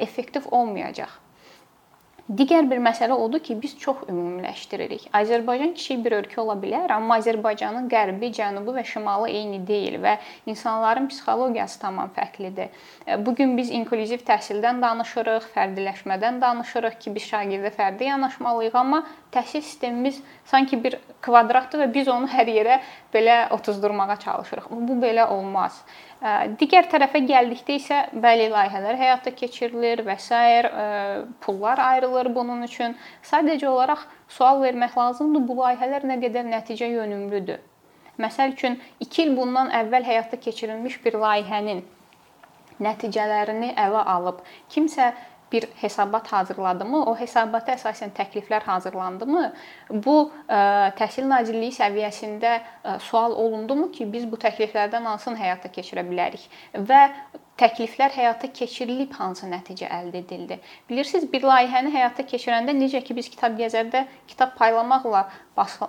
effektiv 0.00 0.50
olmayacaq. 0.50 1.25
Digər 2.26 2.66
bir 2.66 2.80
məsələ 2.82 3.14
odur 3.14 3.38
ki, 3.38 3.54
biz 3.62 3.76
çox 3.78 4.00
ümumiləşdiririk. 4.10 5.04
Azərbaycan 5.14 5.76
kiçik 5.78 6.00
bir 6.02 6.16
ölkə 6.16 6.40
ola 6.42 6.56
bilər, 6.58 6.90
amma 6.90 7.20
Azərbaycanın 7.20 7.86
qərbi, 7.92 8.32
cənubu 8.34 8.74
və 8.74 8.82
şimalı 8.82 9.28
eyni 9.30 9.60
deyil 9.68 10.00
və 10.02 10.16
insanların 10.50 11.06
psixologiyası 11.12 11.78
tamam 11.84 12.10
fərqlidir. 12.16 12.74
E, 13.06 13.20
bu 13.22 13.36
gün 13.38 13.54
biz 13.54 13.70
inklüziv 13.70 14.26
təhsildən 14.26 14.82
danışırıq, 14.82 15.46
fərdiləşmədən 15.54 16.42
danışırıq 16.42 16.98
ki, 17.04 17.14
biz 17.14 17.30
şagirdə 17.30 17.70
fərdi 17.78 18.10
yanaşmalıyıq, 18.10 18.74
amma 18.74 19.04
təhsil 19.36 19.62
sistemimiz 19.62 20.18
sanki 20.48 20.78
bir 20.82 20.98
kvadratdır 21.22 21.84
və 21.84 21.86
biz 21.94 22.08
onu 22.08 22.28
hər 22.32 22.50
yerə 22.50 22.80
belə 23.14 23.36
otuzdurmağa 23.54 24.16
çalışırıq. 24.24 24.66
Bu 24.88 24.98
belə 25.02 25.28
olmaz. 25.36 25.78
Digər 26.60 26.88
tərəfə 26.90 27.20
gəldikdə 27.28 27.76
isə 27.76 28.00
bəli 28.24 28.48
layihələr 28.52 28.98
həyata 28.98 29.34
keçirilir 29.36 30.02
və 30.06 30.18
s. 30.18 30.32
pullar 31.40 31.78
ayrılır 31.78 32.32
bunun 32.34 32.62
üçün. 32.62 32.96
Sadəcə 33.22 33.68
olaraq 33.68 34.06
sual 34.28 34.62
vermək 34.62 34.96
lazımdır, 34.96 35.48
bu 35.48 35.60
layihələr 35.60 36.08
nə 36.08 36.20
qədər 36.24 36.48
nəticə 36.48 36.88
yönümlüdür. 36.90 37.60
Məsəl 38.18 38.56
üçün 38.56 38.80
2 39.00 39.22
il 39.22 39.36
bundan 39.36 39.68
əvvəl 39.76 40.06
həyata 40.08 40.40
keçirilmiş 40.40 41.02
bir 41.04 41.18
layihənin 41.20 41.84
nəticələrini 42.80 43.74
ələ 43.80 44.02
alıb 44.16 44.40
kimsə 44.72 45.12
bir 45.52 45.66
hesabat 45.80 46.32
hazırladımı, 46.32 47.04
o 47.06 47.14
hesabata 47.18 47.76
əsasən 47.76 48.12
təkliflər 48.16 48.66
hazırlandımı, 48.66 49.44
bu 49.90 50.16
ə, 50.26 50.58
e, 50.58 50.60
Təhsil 50.98 51.28
Nazirliyi 51.30 51.74
səviyyəsində 51.76 52.52
ə, 52.56 52.60
e, 52.62 52.98
sual 53.06 53.36
olundumu 53.44 53.90
ki, 53.94 54.08
biz 54.12 54.26
bu 54.30 54.40
təkliflərdən 54.42 55.06
hansını 55.06 55.38
həyata 55.38 55.70
keçirə 55.72 56.06
bilərik 56.08 56.48
və 56.74 57.02
təkliflər 57.60 58.12
həyata 58.12 58.50
keçirilib 58.52 59.14
hansı 59.16 59.48
nəticə 59.48 59.88
əldə 59.88 60.20
edildi. 60.24 60.58
Bilirsiniz, 60.90 61.24
bir 61.32 61.46
layihəni 61.48 61.92
həyata 61.94 62.26
keçirəndə 62.28 62.74
necə 62.76 63.00
ki 63.04 63.16
biz 63.16 63.30
kitab 63.32 63.56
gəzərdə 63.60 64.04
kitab 64.28 64.52
paylamaqla 64.58 65.24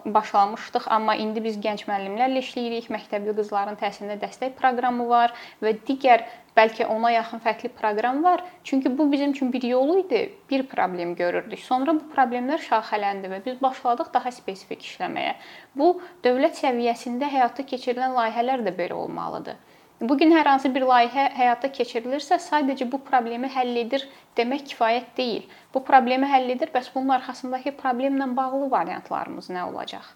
başlamışdıq, 0.06 0.88
amma 0.96 1.18
indi 1.20 1.44
biz 1.44 1.60
gənc 1.64 1.84
müəllimlərlə 1.90 2.44
işləyirik. 2.46 2.88
Məktəbli 2.94 3.36
qızların 3.36 3.80
təhsilinə 3.82 4.16
dəstək 4.22 4.56
proqramı 4.60 5.10
var 5.12 5.36
və 5.64 5.76
digər 5.90 6.24
bəlkə 6.58 6.88
ona 6.90 7.12
yaxın 7.14 7.42
fərqli 7.46 7.70
proqram 7.80 8.24
var. 8.24 8.44
Çünki 8.64 8.98
bu 8.98 9.12
bizim 9.12 9.32
üçün 9.32 9.54
bir 9.54 9.64
yol 9.64 9.98
idi. 9.98 10.34
Bir 10.50 10.64
problem 10.68 11.16
görürdük. 11.16 11.60
Sonra 11.60 11.94
bu 11.96 12.10
problemlər 12.16 12.62
şaxələndi 12.66 13.32
və 13.34 13.42
biz 13.46 13.62
başladıq 13.62 14.12
daha 14.14 14.32
spesifik 14.32 14.82
işləməyə. 14.82 15.36
Bu 15.76 15.94
dövlət 16.26 16.60
səviyyəsində 16.64 17.30
həyata 17.32 17.66
keçirilən 17.72 18.18
layihələr 18.18 18.66
də 18.68 18.76
belə 18.78 18.94
olmalıdır. 18.94 19.56
Bu 20.02 20.18
gün 20.18 20.30
hər 20.30 20.46
hansı 20.46 20.70
bir 20.74 20.84
layihə 20.86 21.24
həyata 21.34 21.72
keçirilirsə, 21.74 22.38
sadəcə 22.38 22.86
bu 22.92 23.00
problemi 23.06 23.50
həll 23.50 23.80
edir 23.82 24.04
demək 24.38 24.68
kifayət 24.72 25.16
deyil. 25.18 25.48
Bu 25.74 25.82
problemi 25.88 26.30
həll 26.30 26.54
edir, 26.54 26.70
bəs 26.74 26.92
bunun 26.94 27.16
arxasındakı 27.16 27.74
problemlə 27.80 28.28
bağlı 28.38 28.70
variantlarımız 28.72 29.50
nə 29.50 29.64
olacaq? 29.72 30.12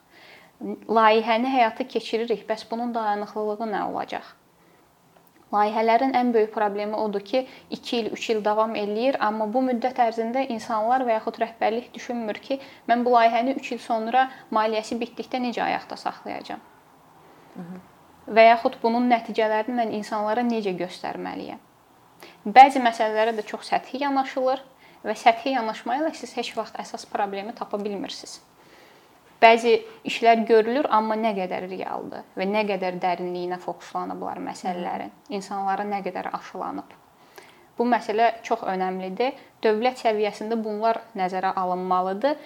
Layihəni 0.86 1.50
həyata 1.50 1.88
keçiririk, 1.96 2.46
bəs 2.50 2.68
bunun 2.70 2.94
dayanıqlılığı 2.94 3.72
nə 3.74 3.82
olacaq? 3.90 4.36
Layihələrin 5.52 6.16
ən 6.16 6.32
böyük 6.34 6.54
problemi 6.56 6.96
odur 6.96 7.24
ki, 7.28 7.46
2 7.76 7.98
il, 7.98 8.10
3 8.16 8.30
il 8.36 8.42
davam 8.46 8.76
eləyir, 8.76 9.20
amma 9.20 9.50
bu 9.52 9.62
müddət 9.68 10.00
ərzində 10.00 10.46
insanlar 10.56 11.04
və 11.08 11.18
yaxud 11.18 11.42
rəhbərlik 11.44 11.92
düşünmür 11.94 12.40
ki, 12.40 12.60
mən 12.88 13.04
bu 13.06 13.16
layihəni 13.18 13.58
3 13.60 13.72
il 13.76 13.84
sonra 13.84 14.30
maliyyəsi 14.52 15.00
bitdikdə 15.02 15.44
necə 15.44 15.66
ayaqda 15.68 16.00
saxlayacağam. 16.00 16.68
Hı 17.56 17.62
-hı 17.62 17.82
və 18.32 18.48
yaxud 18.48 18.78
bunun 18.84 19.10
nəticələrini 19.12 19.76
mən 19.78 19.96
insanlara 19.98 20.44
necə 20.46 20.74
göstərməliyəm? 20.78 21.60
Bəzi 22.46 22.82
məsələlərə 22.84 23.34
də 23.38 23.46
çox 23.48 23.68
səthi 23.72 24.02
yanaşılır 24.02 24.62
və 25.06 25.16
səthi 25.18 25.56
yanaşma 25.56 25.98
ilə 26.00 26.14
siz 26.18 26.36
heç 26.38 26.54
vaxt 26.58 26.78
əsas 26.82 27.08
problemi 27.10 27.54
tapa 27.58 27.80
bilmirsiniz. 27.82 28.40
Bəzi 29.42 29.72
işlər 30.06 30.44
görülür, 30.46 30.86
amma 30.94 31.16
nə 31.18 31.32
qədər 31.34 31.66
realdır 31.72 32.28
və 32.38 32.46
nə 32.46 32.62
qədər 32.70 33.00
dərinliyinə 33.02 33.58
fokuslanıblar 33.64 34.38
məsələlərin, 34.46 35.10
insanlara 35.34 35.86
nə 35.88 36.04
qədər 36.06 36.30
aşılanıb. 36.38 36.94
Bu 37.80 37.88
məsələ 37.90 38.28
çox 38.46 38.62
əhəmilidir. 38.70 39.34
Dövlət 39.66 40.04
səviyyəsində 40.04 40.58
bunlar 40.62 41.00
nəzərə 41.18 41.56
alınmalıdır 41.58 42.38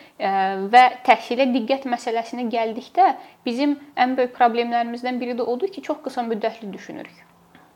və 0.71 0.83
təhsilə 1.07 1.49
diqqət 1.51 1.87
məsələsinə 1.91 2.47
gəldikdə 2.51 3.11
bizim 3.43 3.75
ən 3.99 4.15
böyük 4.15 4.35
problemlərimizdən 4.37 5.19
biri 5.19 5.35
də 5.35 5.43
odur 5.43 5.71
ki, 5.71 5.83
çox 5.83 6.03
qısa 6.05 6.23
müddətli 6.29 6.71
düşünürük. 6.71 7.34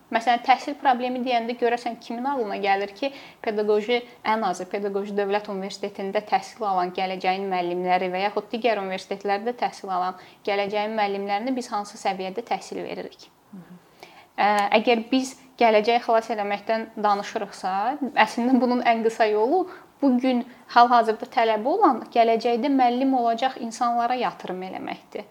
Məsələn, 0.09 0.41
təhsil 0.41 0.73
problemi 0.81 1.19
deyəndə 1.21 1.53
görəsən 1.59 1.99
kimin 2.01 2.25
ağlına 2.31 2.57
gəlir 2.63 2.93
ki, 2.97 3.11
pedaqoji 3.45 3.99
ən 4.33 4.45
azı 4.47 4.65
pedaqoji 4.71 5.13
dövlət 5.17 5.51
universitetində 5.53 6.23
təhsil 6.31 6.65
alan 6.65 6.93
gələcəyin 6.97 7.45
müəllimləri 7.51 8.09
və 8.13 8.23
yaxud 8.23 8.47
digər 8.53 8.81
universitetlərdə 8.81 9.53
təhsil 9.59 9.93
alan 9.93 10.17
gələcəyin 10.49 10.97
müəllimlərini 10.97 11.53
biz 11.55 11.69
hansı 11.73 12.01
səviyyədə 12.01 12.45
təhsil 12.49 12.81
veririk? 12.87 13.29
Əgər 14.79 15.05
biz 15.11 15.35
gələcəyi 15.59 16.01
xilas 16.01 16.29
eləməkdən 16.33 16.89
danışırıqsa, 17.05 17.71
əslində 18.25 18.57
bunun 18.61 18.81
ən 18.87 19.03
qısa 19.05 19.27
yolu 19.29 19.65
bu 20.01 20.13
gün 20.23 20.45
hal-hazırda 20.73 21.27
tələbi 21.33 21.67
olan 21.67 22.05
gələcəkdə 22.13 22.71
müəllim 22.71 23.13
olacaq 23.19 23.59
insanlara 23.61 24.15
yatırım 24.15 24.63
eləməkdir. 24.71 25.27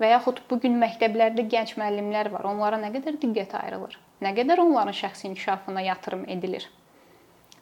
Və 0.00 0.14
yaxud 0.14 0.40
bu 0.50 0.58
gün 0.62 0.78
məktəblərdə 0.80 1.44
gənc 1.52 1.74
müəllimlər 1.76 2.30
var. 2.32 2.46
Onlara 2.48 2.78
nə 2.80 2.88
qədər 2.94 3.18
diqqət 3.20 3.56
ayrılır? 3.60 3.98
Nə 4.24 4.34
qədər 4.36 4.62
onların 4.62 4.96
şəxsi 4.96 5.28
inkişafına 5.28 5.82
yatırım 5.86 6.24
edilir? 6.28 6.68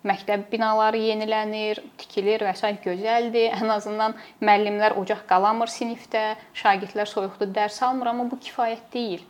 Məktəb 0.06 0.44
binaları 0.52 1.00
yenilənir, 1.02 1.80
tikilir 1.98 2.44
və 2.46 2.52
s. 2.54 2.70
gözəldir. 2.84 3.56
Ən 3.58 3.72
azından 3.74 4.14
müəllimlər 4.40 4.94
ocaq 5.00 5.24
qalamır 5.26 5.72
sinifdə, 5.74 6.36
şagirdlər 6.54 7.10
soyuqda 7.10 7.50
dərs 7.58 7.82
almır, 7.82 8.12
amma 8.12 8.28
bu 8.30 8.38
kifayət 8.38 8.86
deyil 8.94 9.26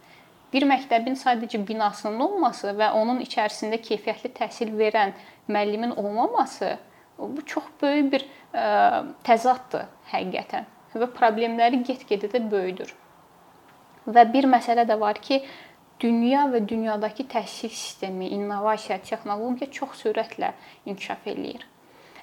bir 0.52 0.64
məktəbin 0.68 1.16
sadəcə 1.18 1.60
binasının 1.68 2.20
olması 2.24 2.72
və 2.78 2.92
onun 2.96 3.20
içərisində 3.24 3.80
keyfiyyətli 3.84 4.32
təhsil 4.38 4.72
verən 4.78 5.14
müəllimin 5.48 5.94
olmaması 5.96 6.76
bu 7.18 7.44
çox 7.46 7.68
böyük 7.82 8.12
bir 8.12 8.24
ə, 8.54 9.04
təzaddır 9.26 9.88
həqiqətən 10.12 10.68
və 10.94 11.08
problemləri 11.18 11.82
get-gedə 11.84 12.30
də 12.34 12.42
böyüdür. 12.50 12.92
Və 14.08 14.24
bir 14.32 14.48
məsələ 14.48 14.86
də 14.88 14.96
var 15.00 15.20
ki, 15.20 15.42
dünya 16.00 16.46
və 16.52 16.62
dünyadakı 16.68 17.26
təhsil 17.32 17.72
sistemi, 17.72 18.30
innovasiya, 18.36 19.00
texnologiya 19.04 19.70
çox 19.80 20.04
sürətlə 20.04 20.52
inkişaf 20.86 21.26
eləyir. 21.34 21.66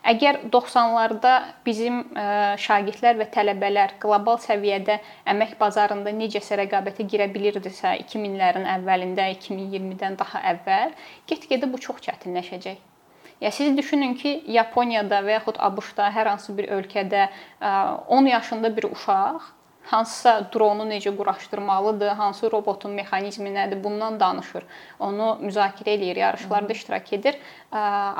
Əgər 0.06 0.38
90-larda 0.54 1.32
bizim 1.66 1.96
e, 2.14 2.26
şagirdlər 2.62 3.18
və 3.18 3.26
tələbələr 3.34 3.96
qlobal 4.02 4.38
səviyyədə 4.44 5.00
əmək 5.34 5.56
bazarında 5.62 6.14
necəsə 6.14 6.60
rəqabətə 6.62 7.08
girə 7.10 7.26
bilirdisə 7.34 7.96
2000-lərin 8.04 8.70
əvvəlində, 8.76 9.26
2020-dən 9.40 10.20
daha 10.22 10.44
əvvəl, 10.54 10.94
get-gedə 11.32 11.72
bu 11.72 11.82
çox 11.88 12.06
çətinləşəcək. 12.06 12.95
Ya 13.42 13.52
siz 13.52 13.78
düşünün 13.78 14.14
ki, 14.14 14.44
Yaponiyada 14.48 15.20
və 15.26 15.40
yaxud 15.40 15.60
ABŞ-da 15.60 16.08
hər 16.16 16.32
hansı 16.32 16.56
bir 16.58 16.70
ölkədə 16.72 17.28
10 17.62 18.26
e, 18.26 18.30
yaşında 18.30 18.72
bir 18.78 18.88
uşaq 18.92 19.52
hansısa 19.86 20.50
dronu 20.54 20.86
necə 20.90 21.16
quraşdırmalıdır, 21.18 22.16
hansı 22.18 22.52
robotun 22.52 22.92
mexanizmi 22.92 23.50
nədir, 23.50 23.84
bundan 23.84 24.20
danışır. 24.20 24.64
Onu 25.00 25.36
müzakirə 25.42 25.94
eləyir, 25.98 26.20
yarışlarda 26.20 26.74
iştirak 26.74 27.14
edir. 27.14 27.38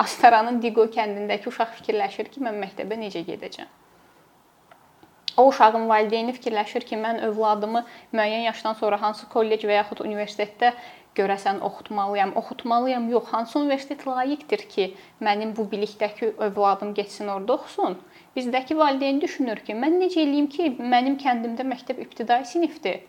Astaranın 0.06 0.62
Diqo 0.62 0.86
kəndindəki 0.98 1.50
uşaq 1.50 1.74
fikirləşir 1.80 2.30
ki, 2.34 2.44
mən 2.46 2.62
məktəbə 2.62 3.00
necə 3.02 3.24
gedəcəm. 3.26 3.72
O 5.38 5.48
uşağın 5.48 5.90
valideyni 5.90 6.36
fikirləşir 6.38 6.86
ki, 6.88 6.96
mən 6.96 7.20
övladımı 7.28 7.82
müəyyən 8.14 8.46
yaşdan 8.52 8.78
sonra 8.80 9.02
hansı 9.02 9.28
kollec 9.30 9.66
və 9.68 9.82
yaxud 9.82 10.06
universitetdə 10.06 10.72
görəsən 11.16 11.62
oxutmalıyam, 11.68 12.36
oxutmalıyam. 12.36 13.10
Yox, 13.10 13.26
hansı 13.34 13.60
universitet 13.60 14.08
layiqdir 14.08 14.66
ki, 14.70 14.86
mənim 15.22 15.56
bu 15.58 15.68
bilikdəki 15.72 16.34
övladım 16.48 16.94
getsin 16.94 17.28
orada 17.28 17.54
oxusun? 17.54 17.98
Bizdəki 18.36 18.78
valideyn 18.78 19.22
düşünür 19.22 19.62
ki, 19.68 19.74
mən 19.74 20.00
necə 20.02 20.22
eləyim 20.26 20.50
ki, 20.52 20.72
mənim 20.80 21.18
kəndimdə 21.22 21.68
məktəb 21.72 22.02
ibtidai 22.06 22.44
sinifdir. 22.46 23.02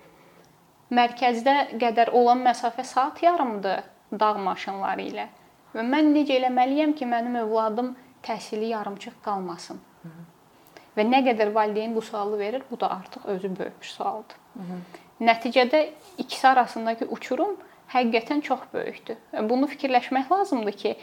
Mərkəzdə 0.91 1.57
qədər 1.83 2.13
olan 2.15 2.45
məsafə 2.47 2.85
saat 2.85 3.23
yarımdır 3.23 3.83
dağ 4.21 4.35
maşınları 4.47 5.09
ilə. 5.11 5.27
Və 5.75 5.83
mən 5.83 6.13
necə 6.15 6.39
eləməliyəm 6.39 6.95
ki, 6.99 7.09
mənim 7.11 7.41
övladım 7.43 7.95
təhsili 8.23 8.71
yarımçıq 8.75 9.19
qalmasın? 9.25 9.81
Hı 10.03 10.09
-hı. 10.09 10.25
Və 10.97 11.05
nə 11.05 11.21
qədər 11.27 11.55
valideyn 11.55 11.95
bu 11.95 12.03
sualı 12.03 12.39
verir, 12.39 12.63
bu 12.71 12.81
da 12.81 12.91
artıq 12.91 13.25
özü 13.25 13.59
böyük 13.59 13.85
sualdır. 13.85 14.37
Hı 14.55 14.61
-hı. 14.61 14.79
Nəticədə 15.21 15.89
ikisi 16.19 16.49
arasındakı 16.49 17.05
uçurum 17.05 17.57
həqiqətən 17.93 18.43
çox 18.47 18.67
böyükdür. 18.73 19.17
Bunu 19.51 19.69
fikirləşmək 19.71 20.33
lazımdır 20.33 20.77
ki, 20.83 20.97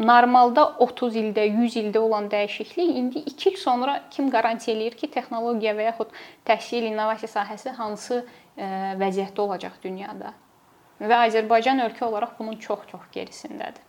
normalda 0.00 0.64
30 0.78 1.16
ildə, 1.20 1.44
100 1.44 1.76
ildə 1.82 1.98
olan 1.98 2.30
dəyişiklik 2.32 2.94
indi 2.96 3.18
2 3.18 3.50
il 3.50 3.56
sonra 3.56 4.00
kim 4.10 4.30
qarantiya 4.30 4.76
eləyir 4.76 4.96
ki, 4.96 5.10
texnologiya 5.10 5.74
və 5.76 5.90
yaxud 5.90 6.14
təhsil 6.48 6.88
innovasiya 6.88 7.28
sahəsi 7.34 7.74
hansı 7.76 8.22
e, 8.56 8.64
vəziyyətdə 9.02 9.44
olacaq 9.44 9.76
dünyada? 9.82 10.32
Və 11.00 11.20
Azərbaycan 11.26 11.80
ölkə 11.84 12.04
olaraq 12.08 12.36
bunun 12.38 12.56
çox-çox 12.56 13.06
gerisindədir. 13.12 13.84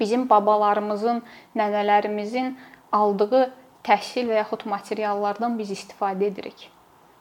Bizim 0.00 0.28
babalarımızın, 0.30 1.22
nənələrimizin 1.56 2.52
aldığı 2.92 3.48
təhsil 3.84 4.28
və 4.30 4.42
yaxud 4.42 4.66
materiallardan 4.68 5.58
biz 5.58 5.72
istifadə 5.74 6.28
edirik. 6.28 6.68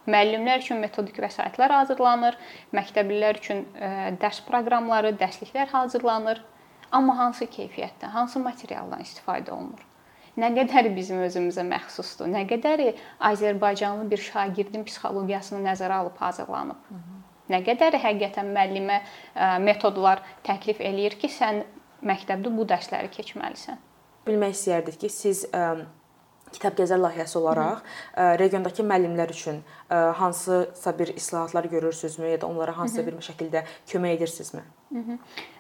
Müəllimlər 0.08 0.62
üçün 0.64 0.80
metodik 0.80 1.18
vəsaitlər 1.20 1.74
hazırlanır, 1.82 2.38
məktəblilər 2.76 3.42
üçün 3.42 3.66
e, 3.76 3.90
dərs 4.22 4.40
proqramları, 4.48 5.12
dərsliklər 5.20 5.68
hazırlanır 5.74 6.44
Amma 6.92 7.18
hansı 7.18 7.46
keyfiyyətdə, 7.52 8.08
hansı 8.14 8.40
materialdan 8.40 9.04
istifadə 9.04 9.52
olunur? 9.52 9.84
Nə 10.38 10.52
qədəri 10.56 10.94
bizim 10.96 11.20
özümüzə 11.26 11.66
məxsusdur? 11.68 12.30
Nə 12.32 12.46
qədəri 12.48 12.92
Azərbaycanlı 13.30 14.06
bir 14.12 14.22
şagirdin 14.22 14.86
psixologiyasını 14.88 15.64
nəzərə 15.66 15.98
alıb 16.04 16.22
hazırlanıb? 16.22 16.86
Nə 17.52 17.60
qədəri 17.66 18.00
həqiqətən 18.04 18.54
müəllimə 18.56 19.02
metodlar 19.66 20.24
təklif 20.48 20.80
eləyir 20.80 21.18
ki, 21.20 21.32
sən 21.32 21.64
məktəbdə 22.06 22.54
bu 22.54 22.68
dərsləri 22.70 23.12
keçməlisən? 23.12 23.82
Bilmək 24.28 24.56
istəyərdik 24.56 25.00
ki, 25.02 25.12
siz 25.12 25.44
ə, 25.52 25.66
kitab 26.52 26.78
gəzər 26.80 27.02
layihəsi 27.02 27.38
olaraq 27.40 27.84
ə, 27.84 28.38
regiondakı 28.42 28.86
müəllimlər 28.88 29.34
üçün 29.34 29.62
ə, 29.90 30.14
hansısa 30.22 30.96
bir 31.00 31.14
islahatlar 31.16 31.70
görürsünüzmü 31.74 32.34
ya 32.34 32.42
da 32.42 32.48
onlara 32.48 32.78
hansısa 32.78 33.06
bir 33.08 33.20
şəkildə 33.30 33.64
kömək 33.88 34.18
edirsinizmi? 34.18 34.64
Hı 34.94 35.00
-hı. 35.00 35.18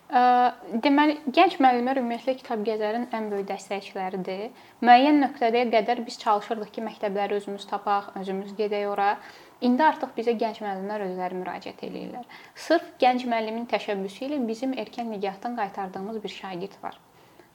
Deməli, 0.07 1.17
gənc 1.35 1.57
müəllimlər 1.59 1.99
ümumiyyətlə 1.99 2.37
kitab 2.39 2.61
gəzərin 2.63 3.09
ən 3.11 3.25
böyük 3.31 3.49
dəstəkçiləridir. 3.49 4.53
Müəyyən 4.79 5.19
nöqtəyə 5.19 5.65
qədər 5.73 6.05
biz 6.05 6.15
çalışırdıq 6.21 6.71
ki, 6.77 6.83
məktəbləri 6.85 7.35
özümüz 7.41 7.65
tapaq, 7.67 8.13
özümüz 8.21 8.53
gedək 8.55 8.87
ora. 8.87 9.09
İndi 9.59 9.83
artıq 9.83 10.13
bizə 10.15 10.37
gənc 10.39 10.61
müəllimlər 10.63 11.03
özləri 11.09 11.41
müraciət 11.41 11.83
eləyirlər. 11.89 12.23
Sırf 12.55 12.87
gənc 13.03 13.27
müəllimin 13.27 13.67
təşəbbüsü 13.67 14.29
ilə 14.29 14.39
bizim 14.47 14.77
erkən 14.79 15.11
nigahatdan 15.11 15.59
qaytardığımız 15.59 16.23
bir 16.23 16.35
şagird 16.39 16.79
var. 16.83 16.95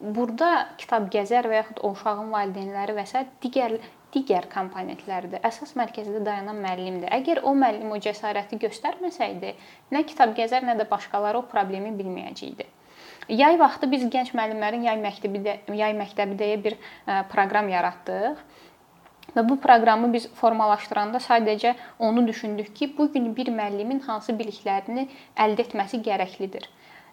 Burada 0.03 0.53
kitab 0.79 1.09
gəzər 1.15 1.47
və 1.47 1.61
yaxud 1.61 1.83
o 1.87 1.93
uşağın 1.95 2.33
valideynləri 2.35 2.95
və 2.97 3.05
s. 3.07 3.21
digər 3.43 3.77
digər 4.13 4.49
komponentlərdir. 4.53 5.41
Əsas 5.47 5.73
mərkəzdə 5.79 6.21
dayanan 6.27 6.59
müəllimdir. 6.61 7.09
Əgər 7.17 7.43
o 7.49 7.55
müəllim 7.57 7.95
o 7.95 7.99
cəsarəti 8.03 8.59
göstərməsəydi, 8.61 9.55
nə 9.95 10.03
kitab 10.09 10.35
gəzər, 10.37 10.67
nə 10.69 10.77
də 10.81 10.89
başqaları 10.91 11.41
o 11.41 11.47
problemi 11.49 11.95
bilməyəcəkdi. 11.97 12.67
Yay 13.33 13.57
vaxtı 13.61 13.89
biz 13.89 14.05
gənc 14.13 14.35
müəllimlərin 14.37 14.85
yay 14.89 14.99
məktəbi 15.01 15.41
də 15.47 15.57
yay 15.79 15.95
məktəbi 15.97 16.37
deyə 16.39 16.59
bir 16.67 16.77
proqram 17.33 17.71
yaratdıq. 17.73 18.43
Və 19.33 19.47
bu 19.49 19.57
proqramı 19.63 20.11
biz 20.13 20.27
formalaşdıranda 20.37 21.23
sadəcə 21.23 21.77
onu 22.03 22.27
düşündük 22.27 22.75
ki, 22.77 22.93
bu 22.99 23.07
gün 23.13 23.31
bir 23.37 23.49
müəllimin 23.55 24.03
hansı 24.05 24.35
biliklərini 24.37 25.07
əldə 25.39 25.69
etməsi 25.69 26.03
gərəklidir. 26.05 26.67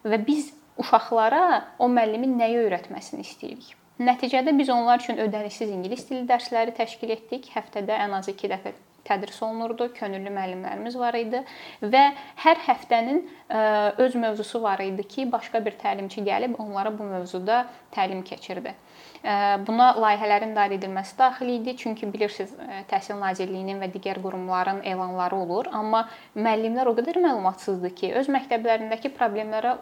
Və 0.03 0.19
biz 0.25 0.50
uşaqlara 0.79 1.43
o 1.79 1.89
müəllimin 1.91 2.38
nəyi 2.39 2.63
öyrətməsini 2.63 3.25
istəyirik. 3.27 3.75
Nəticədə 4.00 4.53
biz 4.55 4.69
onlar 4.71 5.01
üçün 5.01 5.17
ödənişsiz 5.19 5.74
ingilis 5.75 6.05
dili 6.09 6.24
dərsləri 6.27 6.71
təşkil 6.77 7.12
etdik. 7.17 7.50
Həftədə 7.55 7.98
ən 8.00 8.15
azı 8.15 8.31
2 8.31 8.51
dəfə 8.53 8.71
tədris 9.09 9.41
olunurdu. 9.43 9.89
Könüllü 9.98 10.31
müəllimlərimiz 10.36 10.95
var 11.00 11.17
idi 11.19 11.41
və 11.81 12.03
hər 12.43 12.62
həftənin 12.67 13.19
e, 13.25 13.63
öz 14.05 14.15
mövzusu 14.24 14.62
var 14.63 14.83
idi 14.86 15.03
ki, 15.03 15.27
başqa 15.31 15.63
bir 15.65 15.75
təlimçi 15.81 16.24
gəlib 16.27 16.55
onlara 16.63 16.93
bu 16.95 17.09
mövzuda 17.09 17.65
təlim 17.95 18.24
keçirdi. 18.24 18.71
E, 18.71 19.36
buna 19.67 19.91
layihələrin 20.00 20.55
idarə 20.55 20.79
edilməsi 20.79 21.17
daxil 21.19 21.51
idi, 21.57 21.75
çünki 21.83 22.07
bilirsiniz, 22.13 22.55
e, 22.55 22.81
Təhsil 22.91 23.19
Nazirliyinin 23.19 23.83
və 23.83 23.91
digər 23.93 24.24
qurumların 24.24 24.83
elanları 24.88 25.43
olur, 25.43 25.71
amma 25.75 26.05
müəllimlər 26.36 26.88
o 26.88 26.98
qədər 27.00 27.19
məlumatsızdır 27.27 27.95
ki, 28.00 28.13
öz 28.21 28.36
məktəblərindəki 28.38 29.15
problemlərə 29.19 29.75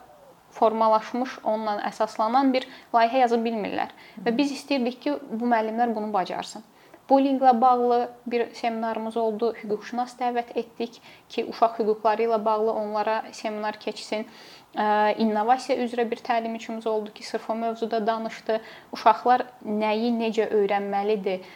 formalaşmış, 0.58 1.40
onunla 1.44 1.78
əsaslanan 1.90 2.54
bir 2.56 2.66
layihə 2.94 3.24
yaza 3.26 3.38
bilmirlər. 3.42 3.94
Və 4.26 4.34
biz 4.38 4.52
istəyirdik 4.56 5.00
ki, 5.04 5.16
bu 5.32 5.46
müəllimlər 5.54 5.94
bunu 5.96 6.12
bacarsın. 6.14 6.66
Bullyinglə 7.10 7.54
bağlı 7.62 8.00
bir 8.28 8.54
seminarımız 8.54 9.18
oldu. 9.18 9.54
Hüquqşünas 9.62 10.18
dəvət 10.20 10.52
etdik 10.60 10.98
ki, 11.30 11.46
uşaq 11.54 11.78
hüquqları 11.80 12.26
ilə 12.28 12.40
bağlı 12.46 12.74
onlara 12.74 13.22
seminar 13.32 13.80
keçsin 13.80 14.28
innovasiya 14.77 15.77
üzrə 15.81 16.05
bir 16.10 16.19
təlimçimiz 16.22 16.86
oldu 16.88 17.13
ki, 17.13 17.24
sırf 17.25 17.50
o 17.50 17.55
mövzuda 17.55 18.00
danışdı. 18.07 18.60
Uşaqlar 18.93 19.43
nəyi 19.65 20.12
necə 20.13 20.46
öyrənməlidir, 20.53 21.48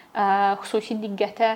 xüsusi 0.64 0.98
diqqətə 1.04 1.52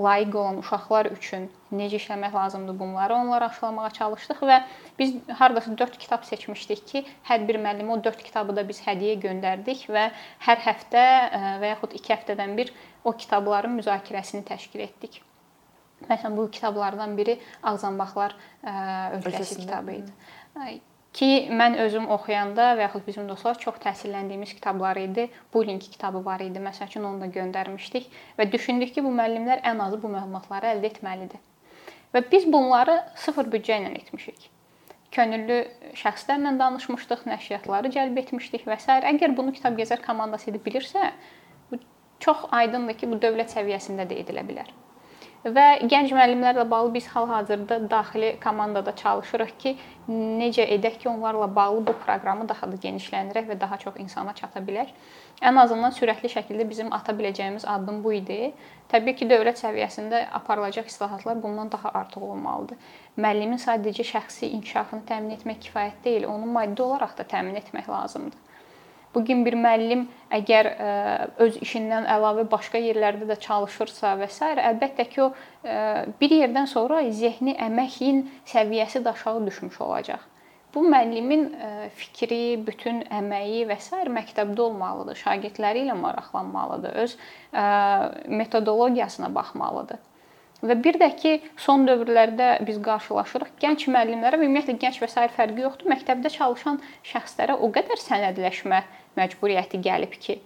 layiq 0.00 0.38
olan 0.40 0.62
uşaqlar 0.62 1.10
üçün 1.12 1.50
necə 1.72 2.00
işləmək 2.00 2.34
lazımdır? 2.34 2.78
Bunları 2.78 3.14
onlara 3.14 3.50
aşılamağa 3.52 3.90
çalışdıq 3.98 4.42
və 4.48 4.62
biz 4.98 5.14
hardasa 5.28 5.76
4 5.78 5.98
kitab 5.98 6.24
seçmişdik 6.24 6.86
ki, 6.88 7.04
hər 7.28 7.46
bir 7.48 7.60
müəllimə 7.60 7.98
o 7.98 8.00
4 8.04 8.24
kitabı 8.24 8.56
da 8.56 8.64
biz 8.68 8.80
hədiyyə 8.86 9.20
göndərdik 9.28 9.86
və 9.92 10.08
hər 10.48 10.64
həftə 10.70 11.06
və 11.60 11.74
yaxud 11.74 12.00
2 12.00 12.16
həftədən 12.16 12.56
bir 12.56 12.72
o 13.04 13.12
kitabların 13.12 13.76
müzakirəsini 13.76 14.44
təşkil 14.48 14.88
etdik. 14.88 15.20
Məsələn, 15.96 16.34
bu 16.36 16.50
kitablardan 16.52 17.14
biri 17.16 17.38
Ağzanbaqlar 17.64 18.34
ölkəsi 19.16 19.62
kitabı 19.62 19.94
idi 20.02 20.12
ki 21.16 21.48
mən 21.58 21.78
özüm 21.80 22.06
oxuyanda 22.12 22.74
və 22.76 22.84
yaxud 22.84 23.06
bizim 23.06 23.28
dostlar 23.28 23.56
çox 23.60 23.78
təsirləndiyimiz 23.84 24.52
kitablar 24.58 24.98
idi. 25.00 25.28
Bullying 25.54 25.80
kitabı 25.82 26.24
var 26.24 26.44
idi. 26.44 26.60
Məsəl 26.60 26.90
üçün 26.90 27.06
onu 27.08 27.24
da 27.24 27.28
göndərmişdik 27.38 28.10
və 28.38 28.48
düşündük 28.52 28.92
ki, 28.94 29.04
bu 29.04 29.12
müəllimlər 29.20 29.64
ən 29.70 29.80
azı 29.86 30.00
bu 30.02 30.12
məlumatları 30.12 30.74
əldə 30.74 30.92
etməlidir. 30.92 31.40
Və 32.14 32.22
biz 32.32 32.46
bunları 32.52 32.98
sıfır 33.24 33.48
büdcə 33.54 33.80
ilə 33.80 33.94
etmişik. 34.02 34.48
Könüllü 35.16 35.58
şəxslərlə 35.96 36.52
danışmışdıq, 36.60 37.24
nəşriyyatları 37.32 37.92
cəlb 37.96 38.18
etmişdik 38.24 38.66
və 38.68 38.76
s. 38.80 39.00
Əgər 39.12 39.36
bunu 39.36 39.56
kitab 39.56 39.78
gəzər 39.80 40.04
komandası 40.04 40.50
edib 40.52 40.66
bilirsə, 40.66 41.12
bu 41.70 41.80
çox 42.20 42.48
aydındır 42.60 43.00
ki, 43.00 43.08
bu 43.12 43.20
dövlət 43.24 43.56
səviyyəsində 43.56 44.04
də 44.10 44.20
edilə 44.24 44.44
bilər. 44.48 44.68
Və 45.44 45.64
gənc 45.86 46.10
müəllimlərlə 46.10 46.64
bağlı 46.70 46.94
biz 46.94 47.06
hal-hazırda 47.12 47.76
daxili 47.90 48.32
komandada 48.42 48.94
çalışırıq 48.96 49.52
ki, 49.58 49.72
necə 50.08 50.64
edək 50.74 50.96
ki, 51.02 51.08
onlarla 51.08 51.46
bağlı 51.56 51.84
bu 51.86 51.92
proqramı 52.04 52.48
daha 52.48 52.70
da 52.72 52.78
genişləndirək 52.82 53.46
və 53.50 53.58
daha 53.60 53.76
çox 53.78 54.00
insana 54.02 54.34
çata 54.34 54.62
bilək. 54.68 54.90
Ən 55.42 55.60
azından 55.62 55.94
sürətli 55.94 56.30
şəkildə 56.32 56.66
bizim 56.68 56.92
ata 56.92 57.12
biləcəyimiz 57.12 57.66
addım 57.68 58.02
bu 58.04 58.12
idi. 58.18 58.52
Təbii 58.90 59.14
ki, 59.20 59.28
dövlət 59.30 59.60
səviyyəsində 59.62 60.24
aparılacaq 60.40 60.90
islahatlar 60.90 61.42
bundan 61.42 61.70
daha 61.72 61.94
artıq 62.00 62.24
olmalıdır. 62.30 62.80
Müəllimin 63.18 63.62
sadəcə 63.62 64.06
şəxsi 64.14 64.50
inkişafını 64.58 65.06
təmin 65.06 65.36
etmək 65.36 65.62
kifayət 65.68 66.02
deyil, 66.04 66.26
onu 66.32 66.50
maddi 66.58 66.82
olaraq 66.82 67.18
da 67.18 67.28
təmin 67.36 67.60
etmək 67.62 67.90
lazımdır. 67.92 68.45
Bu 69.16 69.22
gün 69.24 69.46
bir 69.46 69.54
müəllim 69.56 70.02
əgər 70.36 70.66
e, 70.68 70.88
öz 71.40 71.54
işindən 71.64 72.04
əlavə 72.12 72.42
başqa 72.52 72.76
yerlərdə 72.84 73.24
də 73.30 73.38
çalışırsa 73.40 74.10
və 74.20 74.26
s. 74.28 74.50
əlbəttə 74.60 75.06
ki, 75.08 75.22
o 75.24 75.28
e, 75.64 75.76
bir 76.20 76.34
yerdən 76.36 76.68
sonra 76.68 76.98
zehni 77.08 77.54
əməyin 77.66 78.26
səviyyəsi 78.52 79.00
də 79.06 79.14
aşağı 79.16 79.46
düşmüş 79.46 79.78
olacaq. 79.86 80.26
Bu 80.74 80.82
müəllimin 80.84 81.46
e, 81.48 81.70
fikri, 81.96 82.42
bütün 82.66 83.00
əməyi 83.20 83.64
və 83.70 83.78
s. 83.80 84.02
məktəbdə 84.18 84.66
olmalıdır, 84.66 85.16
şagirdləri 85.22 85.86
ilə 85.86 85.96
maraqlanmalıdır, 86.02 87.00
öz 87.06 87.16
metodologiyasına 88.28 89.34
baxmalıdır. 89.34 90.04
Və 90.64 90.74
bir 90.84 90.96
də 90.96 91.10
ki, 91.20 91.32
son 91.60 91.84
dövrlərdə 91.84 92.46
biz 92.64 92.78
qarşılaşırıq 92.84 93.50
gənc 93.60 93.82
müəllimlərə 93.92 94.38
və 94.40 94.46
ümumiyyətlə 94.48 94.78
gənc 94.80 95.00
və 95.02 95.08
sair 95.12 95.34
fərqi 95.36 95.60
yoxdur. 95.66 95.90
Məktəbdə 95.92 96.32
çalışan 96.32 96.80
şəxslərə 97.10 97.58
o 97.60 97.68
qədər 97.76 98.00
sənədləşmə 98.00 98.80
məcburiyyəti 99.20 99.82
gəlib 99.84 100.16
ki, 100.26 100.38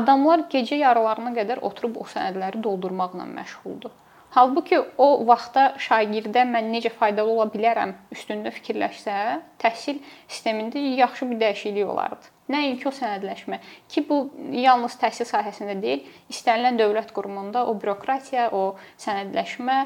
adamlar 0.00 0.48
gecə 0.50 0.80
yarılarına 0.80 1.36
qədər 1.38 1.62
oturub 1.70 2.00
o 2.02 2.08
sənədləri 2.10 2.62
doldurmaqla 2.66 3.28
məşğuldur. 3.30 3.94
Halbuki 4.34 4.80
o 4.98 5.06
vaxtda 5.28 5.62
şagirdə 5.78 6.42
mən 6.50 6.72
necə 6.74 6.90
faydalı 6.90 7.36
ola 7.36 7.44
bilərəm 7.52 7.92
üstündə 8.14 8.50
fikirləşsə, 8.56 9.18
təhsil 9.62 10.00
sistemində 10.26 10.82
yaxşı 10.98 11.28
bir 11.30 11.38
dəyişiklik 11.42 11.92
olardı. 11.92 12.32
Nəinki 12.50 12.88
o 12.90 12.92
sənədləşmə 12.96 13.60
ki, 13.88 14.02
bu 14.08 14.18
yalnız 14.58 14.98
təhsil 15.00 15.28
sahəsində 15.30 15.78
deyil, 15.80 16.02
istənilən 16.34 16.80
dövlət 16.82 17.14
qurumunda 17.14 17.62
o 17.70 17.76
bürokratiya, 17.78 18.50
o 18.50 18.74
sənədləşmə 19.06 19.78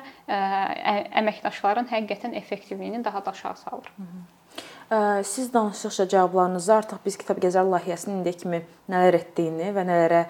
əməkdaşların 1.22 1.92
həqiqətən 1.92 2.40
effektivliyini 2.40 3.04
daha 3.04 3.24
da 3.24 3.36
aşağı 3.36 3.56
salır. 3.56 3.92
Hı 3.98 4.02
-hı. 4.02 4.37
Siz 5.24 5.52
danışdıqca 5.52 6.08
cavablarınızda 6.08 6.74
artıq 6.74 7.02
biz 7.04 7.18
Kitab 7.20 7.42
Gəzər 7.44 7.66
layihəsinin 7.68 8.22
indiyə 8.22 8.38
kimi 8.40 8.60
nələr 8.88 9.18
etdiyini 9.18 9.66
və 9.76 9.82
nələrə 9.84 10.20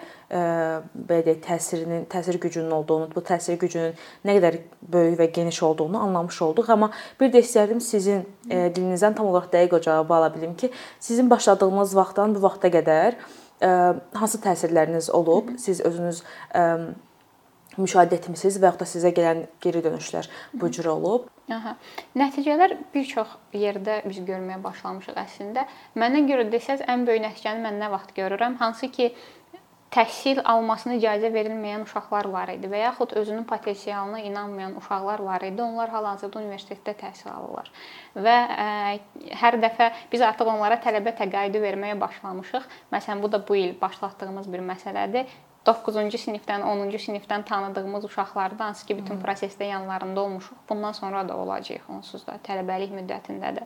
belə 1.07 1.23
deyək, 1.29 1.39
təsirinin, 1.45 2.03
təsir 2.11 2.35
gücünün 2.43 2.73
olduğunu, 2.75 3.07
bu 3.15 3.23
təsir 3.23 3.55
gücünün 3.61 3.95
nə 4.27 4.35
qədər 4.35 4.57
böyük 4.83 5.15
və 5.21 5.29
geniş 5.37 5.61
olduğunu 5.63 6.01
anlamış 6.03 6.41
olduq. 6.43 6.73
Amma 6.75 6.91
bir 7.21 7.31
də 7.31 7.39
istərdim 7.39 7.79
sizin 7.79 8.25
dilinizdən 8.49 9.15
tam 9.15 9.31
olaraq 9.31 9.47
dəqiq 9.55 9.77
o 9.79 9.81
cavabı 9.87 10.13
ala 10.13 10.35
bilim 10.35 10.57
ki, 10.59 10.71
sizin 10.99 11.29
başladığınız 11.29 11.95
vaxtdan 11.95 12.35
bu 12.35 12.43
vaxta 12.43 12.67
qədər 12.75 13.15
hansı 14.19 14.43
təsirləriniz 14.43 15.07
olub? 15.11 15.55
Siz 15.55 15.79
özünüz 15.79 16.23
müşahidə 17.79 18.19
etmisiniz 18.19 18.59
və 18.59 18.73
yaxud 18.73 18.83
da 18.83 18.91
sizə 18.91 19.15
gələn 19.15 19.45
geri 19.63 19.87
dönüşlər 19.87 20.27
bu 20.51 20.67
cür 20.67 20.91
olub? 20.99 21.31
Aha. 21.49 21.73
Nəticələr 22.19 22.75
bir 22.93 23.05
çox 23.09 23.31
yerdə 23.57 24.03
biz 24.05 24.19
görməyə 24.27 24.59
başlamışıq 24.61 25.17
əslində. 25.17 25.65
Mənə 25.97 26.21
görə 26.29 26.45
desəz 26.53 26.83
ən 26.85 27.07
böyük 27.07 27.23
nəticəni 27.25 27.63
mən 27.63 27.81
nə 27.81 27.89
vaxt 27.89 28.13
görürəm? 28.17 28.59
Hansı 28.61 28.91
ki 28.93 29.09
təhsil 29.93 30.43
almasına 30.45 30.99
icazə 30.99 31.31
verilməyən 31.33 31.87
uşaqlar 31.87 32.29
var 32.29 32.51
idi 32.53 32.69
və 32.69 32.83
yaxud 32.83 33.15
özünün 33.17 33.47
potensialına 33.49 34.19
inanmayan 34.27 34.75
uşaqlar 34.77 35.23
var 35.25 35.45
idi. 35.47 35.63
Onlar 35.65 35.89
hal-hazırda 35.89 36.43
universitetdə 36.43 36.93
təhsil 36.99 37.31
alırlar. 37.33 37.71
Və 38.13 38.37
ə, 38.53 38.69
hər 39.41 39.57
dəfə 39.63 39.89
biz 40.11 40.21
artıq 40.25 40.53
onlara 40.53 40.77
tələbə 40.83 41.15
təqaüdü 41.17 41.63
verməyə 41.65 41.97
başlamışıq. 42.01 42.69
Məsələn, 42.93 43.23
bu 43.25 43.31
da 43.31 43.41
bu 43.47 43.57
il 43.57 43.73
başlatdığımız 43.81 44.53
bir 44.53 44.65
məsələdir. 44.69 45.37
9-cu 45.67 46.17
sinifdən, 46.17 46.63
10-cu 46.63 46.99
sinifdən 47.03 47.43
tanıdığımız 47.45 48.05
uşaqlardan 48.05 48.71
hansı 48.71 48.85
ki, 48.85 48.97
bütün 48.97 49.19
prosesdə 49.19 49.63
yanlarında 49.63 50.21
olmuşuq. 50.21 50.55
Bundan 50.69 50.91
sonra 50.91 51.27
da 51.29 51.37
olacağıq 51.37 51.89
onsuz 51.91 52.23
da 52.27 52.37
tələbəlik 52.47 52.93
müddətində 52.95 53.51
də. 53.57 53.65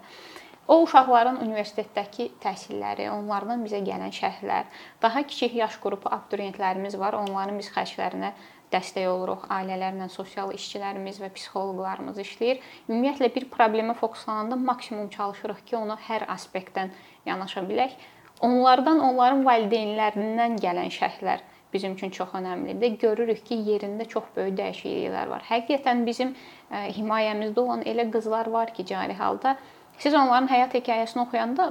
O 0.68 0.80
uşaqların 0.82 1.38
universitetdəki 1.44 2.30
təhsilləri, 2.42 3.10
onlardan 3.12 3.66
bizə 3.68 3.84
gələn 3.84 4.14
şərhlər, 4.16 4.66
daha 5.02 5.24
kiçik 5.28 5.56
yaş 5.60 5.78
qrupu 5.84 6.10
abituriyentlərimiz 6.10 6.98
var, 7.00 7.18
onların 7.20 7.60
biz 7.60 7.70
xərclərinə 7.76 8.32
dəstək 8.74 9.06
oluruq. 9.12 9.46
Ailələrlə 9.54 10.10
sosial 10.10 10.54
işçilərimiz 10.56 11.20
və 11.22 11.30
psixoloqlarımız 11.36 12.18
işləyir. 12.26 12.64
Ümumiyyətlə 12.90 13.30
bir 13.36 13.50
problemə 13.54 13.94
fokuslananda 14.00 14.56
maksimum 14.56 15.12
çalışırıq 15.14 15.66
ki, 15.68 15.78
ona 15.78 16.00
hər 16.10 16.26
aspektdən 16.32 16.96
yanaşa 17.28 17.68
bilək. 17.70 18.00
Onlardan, 18.42 19.04
onların 19.04 19.44
valideynlərindən 19.46 20.58
gələn 20.64 20.90
şərhlər 20.92 21.44
bizim 21.74 21.94
üçün 21.98 22.10
çox 22.10 22.34
əhəmiylidir. 22.40 22.98
Görürük 23.02 23.46
ki, 23.46 23.60
yerində 23.70 24.08
çox 24.08 24.32
böyük 24.36 24.58
dəyişikliklər 24.60 25.30
var. 25.30 25.46
Həqiqətən 25.50 26.06
bizim 26.06 26.36
himayəmizdə 26.72 27.60
olan 27.60 27.82
elə 27.82 28.10
qızlar 28.12 28.52
var 28.54 28.74
ki, 28.74 28.86
cari 28.86 29.14
halda 29.14 29.58
Siz 29.98 30.14
onların 30.14 30.48
həyat 30.50 30.74
hekayəsini 30.74 31.22
oxuyanda 31.24 31.68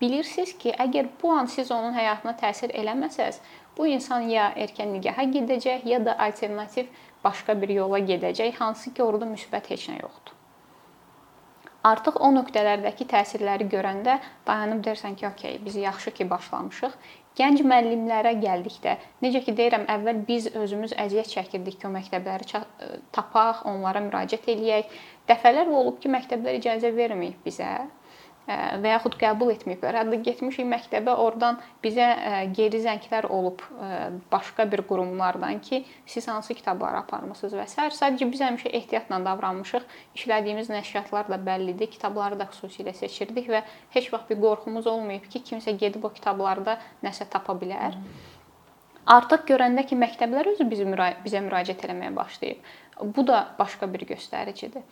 bilirsiniz 0.00 0.54
ki, 0.58 0.72
əgər 0.84 1.08
bu 1.22 1.32
an 1.32 1.50
siz 1.50 1.70
onun 1.72 1.94
həyatına 1.96 2.36
təsir 2.40 2.72
eləməsəz, 2.82 3.40
bu 3.76 3.88
insan 3.92 4.28
ya 4.32 4.48
erkən 4.56 4.92
nigaha 4.96 5.26
gedəcək, 5.34 5.84
ya 5.88 6.00
da 6.04 6.16
alternativ 6.26 6.88
başqa 7.24 7.56
bir 7.60 7.74
yola 7.76 8.00
gedəcək, 8.10 8.56
hansı 8.60 8.94
ki, 8.94 9.02
orada 9.02 9.28
müsbət 9.28 9.70
heç 9.74 9.88
nə 9.92 10.00
yoxdur. 10.00 10.32
Artıq 11.86 12.18
o 12.18 12.32
nöqtələrdəki 12.34 13.06
təsirləri 13.12 13.68
görəndə 13.70 14.18
dayanıb 14.46 14.82
dersən 14.86 15.14
ki, 15.20 15.28
okey, 15.28 15.60
biz 15.64 15.76
yaxşı 15.76 16.10
ki 16.10 16.30
başlamışıq. 16.30 16.96
Gənc 17.36 17.60
müəllimlərə 17.68 18.32
gəldikdə, 18.40 18.94
necə 19.20 19.42
ki 19.44 19.52
deyirəm, 19.58 19.82
əvvəl 19.92 20.22
biz 20.28 20.46
özümüz 20.56 20.94
əziyyət 21.02 21.34
çəkirdik 21.34 21.76
ki, 21.80 21.88
o 21.88 21.92
məktəbləri 21.92 22.48
tapaq, 23.12 23.60
onlara 23.68 24.00
müraciət 24.06 24.48
eləyək. 24.54 24.96
Dəfələr 25.28 25.68
olub 25.68 26.00
ki, 26.00 26.08
məktəblər 26.16 26.56
icazə 26.62 26.94
verməyib 26.96 27.42
bizə 27.44 27.68
və 28.46 28.92
yaxud 28.92 29.16
qəbul 29.18 29.50
etməyiblər. 29.54 29.98
Hətta 30.00 30.18
getmişik 30.28 30.68
məktəbə, 30.70 31.14
oradan 31.18 31.58
bizə 31.82 32.06
geri 32.54 32.80
zənglər 32.84 33.26
olub 33.32 33.64
başqa 34.30 34.68
bir 34.70 34.84
qurumlardan 34.86 35.58
ki, 35.60 35.82
siz 36.06 36.28
hansı 36.28 36.54
kitabları 36.54 37.02
aparmısınız 37.02 37.56
və 37.58 37.66
s. 37.66 37.88
Sadəcə 37.98 38.30
biz 38.30 38.44
həmişə 38.44 38.70
ehtiyatla 38.78 39.18
davranmışıq. 39.24 39.88
İşlədiyimiz 40.18 40.70
nəşriyyatlar 40.70 41.30
da 41.32 41.40
bəllidir, 41.48 41.90
kitabları 41.90 42.38
da 42.38 42.46
xüsusilə 42.52 42.94
seçirdik 42.94 43.50
və 43.50 43.64
heç 43.96 44.12
vaxt 44.12 44.30
bir 44.30 44.40
qorxumuz 44.44 44.86
olmayıb 44.86 45.26
ki, 45.32 45.42
kimsə 45.50 45.74
gedib 45.78 46.06
o 46.06 46.12
kitablarda 46.14 46.78
nəsə 47.02 47.26
tapa 47.30 47.58
bilər. 47.58 47.98
Artıq 49.06 49.44
görəndə 49.50 49.86
ki, 49.86 49.98
məktəblər 49.98 50.54
özü 50.54 50.70
bizi 50.70 50.86
bizə 50.86 51.42
müraciət 51.42 51.84
etməyə 51.86 52.14
başlayıb. 52.14 52.72
Bu 53.16 53.26
da 53.26 53.42
başqa 53.58 53.86
bir 53.92 54.06
göstəricidir 54.06 54.82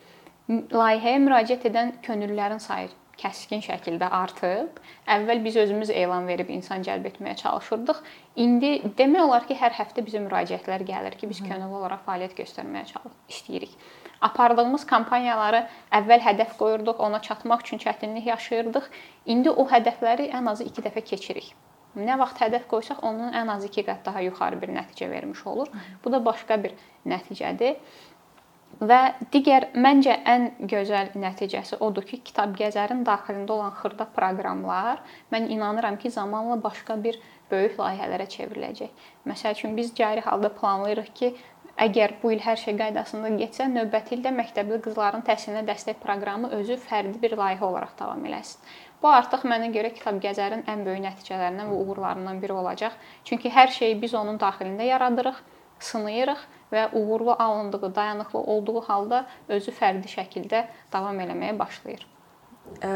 layihəyə 0.47 1.19
müraciət 1.23 1.63
edən 1.71 1.95
könüllülərin 2.05 2.61
sayı 2.61 2.91
kəskin 3.19 3.63
şəkildə 3.65 4.09
artıb. 4.13 4.79
Əvvəl 5.07 5.43
biz 5.45 5.57
özümüz 5.63 5.89
elan 5.89 6.27
verib 6.27 6.49
insan 6.53 6.83
cəlb 6.85 7.07
etməyə 7.11 7.35
çalışırdıq. 7.41 8.01
İndi 8.45 8.71
demək 8.97 9.27
olar 9.27 9.47
ki, 9.47 9.57
hər 9.59 9.75
həftə 9.77 10.03
bizə 10.05 10.21
müraciətlər 10.25 10.85
gəlir 10.87 11.17
ki, 11.19 11.29
biz 11.29 11.43
könüllü 11.43 11.79
olaraq 11.81 12.03
fəaliyyət 12.07 12.35
göstərməyə 12.39 12.85
çalışırıq, 12.91 13.19
istəyirik. 13.29 13.77
Apardığımız 14.25 14.85
kampaniyaları 14.89 15.65
əvvəl 15.99 16.23
hədəf 16.25 16.55
qoyurduq, 16.59 16.99
ona 17.03 17.21
çatmaq 17.21 17.63
üçün 17.67 17.83
çətinlik 17.83 18.27
yaşayırdıq. 18.31 18.89
İndi 19.25 19.51
o 19.51 19.67
hədəfləri 19.69 20.31
ən 20.33 20.49
azı 20.51 20.67
2 20.71 20.85
dəfə 20.87 21.03
keçirik. 21.11 21.53
Nə 21.95 22.17
vaxt 22.19 22.41
hədəf 22.43 22.65
qoysaq, 22.67 22.99
onun 23.07 23.31
ən 23.39 23.51
azı 23.53 23.69
2 23.71 23.85
qat 23.87 24.01
daha 24.05 24.23
yuxarı 24.25 24.59
bir 24.61 24.71
nəticə 24.75 25.07
vermiş 25.09 25.45
olur. 25.47 25.69
Bu 26.03 26.11
da 26.11 26.19
başqa 26.25 26.57
bir 26.63 26.73
nəticədir. 27.07 27.77
Və 28.75 29.15
digər 29.31 29.69
məncə 29.79 30.17
ən 30.27 30.49
gözəl 30.71 31.13
nəticəsi 31.15 31.77
odur 31.85 32.03
ki, 32.03 32.19
kitab 32.27 32.57
gəzərin 32.59 33.05
daxilində 33.07 33.53
olan 33.55 33.71
xırda 33.79 34.07
proqramlar 34.17 34.99
mən 35.31 35.47
inanıram 35.55 35.95
ki, 35.97 36.11
zamanla 36.11 36.57
başqa 36.63 36.97
bir 37.03 37.19
böyük 37.51 37.77
layihələrə 37.79 38.27
çevriləcək. 38.33 38.89
Məsəl 39.31 39.55
üçün 39.55 39.77
biz 39.77 39.93
cari 39.95 40.25
halda 40.25 40.49
planlayırıq 40.57 41.13
ki, 41.19 41.29
əgər 41.85 42.17
bu 42.21 42.33
il 42.35 42.43
hər 42.43 42.59
şey 42.59 42.75
qaydasında 42.81 43.31
getsə, 43.39 43.69
növbəti 43.71 44.17
ildə 44.17 44.35
məktəbli 44.35 44.81
qızların 44.83 45.23
təhsilinə 45.27 45.63
dəstək 45.69 46.01
proqramı 46.03 46.51
özü 46.59 46.75
fərdi 46.75 47.21
bir 47.21 47.37
layihə 47.39 47.63
olaraq 47.63 47.95
davam 47.99 48.27
eləsin. 48.27 48.59
Bu 49.01 49.07
artıq 49.11 49.47
mənə 49.47 49.71
görə 49.71 49.93
kitab 49.95 50.19
gəzərin 50.23 50.65
ən 50.71 50.83
böyük 50.83 51.03
nəticələrindən 51.07 51.71
və 51.71 51.79
uğurlarından 51.79 52.43
biri 52.43 52.59
olacaq. 52.59 52.91
Çünki 53.23 53.51
hər 53.55 53.71
şeyi 53.71 54.01
biz 54.01 54.15
onun 54.19 54.39
daxilində 54.41 54.87
yaradırıq, 54.87 55.41
sınayırıq 55.79 56.45
və 56.71 56.89
uğurlu 56.93 57.35
alındığı, 57.39 57.95
dayanıqlı 57.95 58.39
olduğu 58.39 58.81
halda 58.81 59.25
özü 59.47 59.71
fərdi 59.71 60.11
şəkildə 60.11 60.65
davam 60.93 61.19
eləməyə 61.19 61.59
başlayır. 61.59 62.07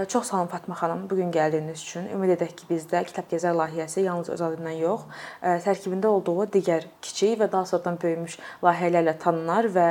Çox 0.08 0.28
sağ 0.28 0.38
olun 0.38 0.48
Fatma 0.48 0.76
xanım, 0.76 1.10
bu 1.10 1.16
gün 1.16 1.32
gəldiyiniz 1.32 1.78
üçün. 1.78 2.08
Ümid 2.10 2.32
edək 2.34 2.56
ki, 2.58 2.66
bizdə 2.72 3.04
Kitab 3.06 3.28
Gəzər 3.30 3.54
layihəsi 3.54 4.02
yalnız 4.02 4.32
öz 4.34 4.42
adından 4.42 4.74
yox, 4.82 5.04
tərkibində 5.44 6.10
olduğu 6.10 6.48
digər 6.56 6.88
kiçik 7.06 7.36
və 7.38 7.52
daha 7.52 7.68
sonradan 7.70 8.00
böyümüş 8.02 8.40
layihələrlə 8.66 9.14
tanınar 9.22 9.70
və 9.76 9.86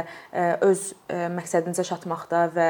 öz 0.66 0.82
məqsədinizə 1.38 1.84
çatmaqda 1.92 2.40
və 2.58 2.68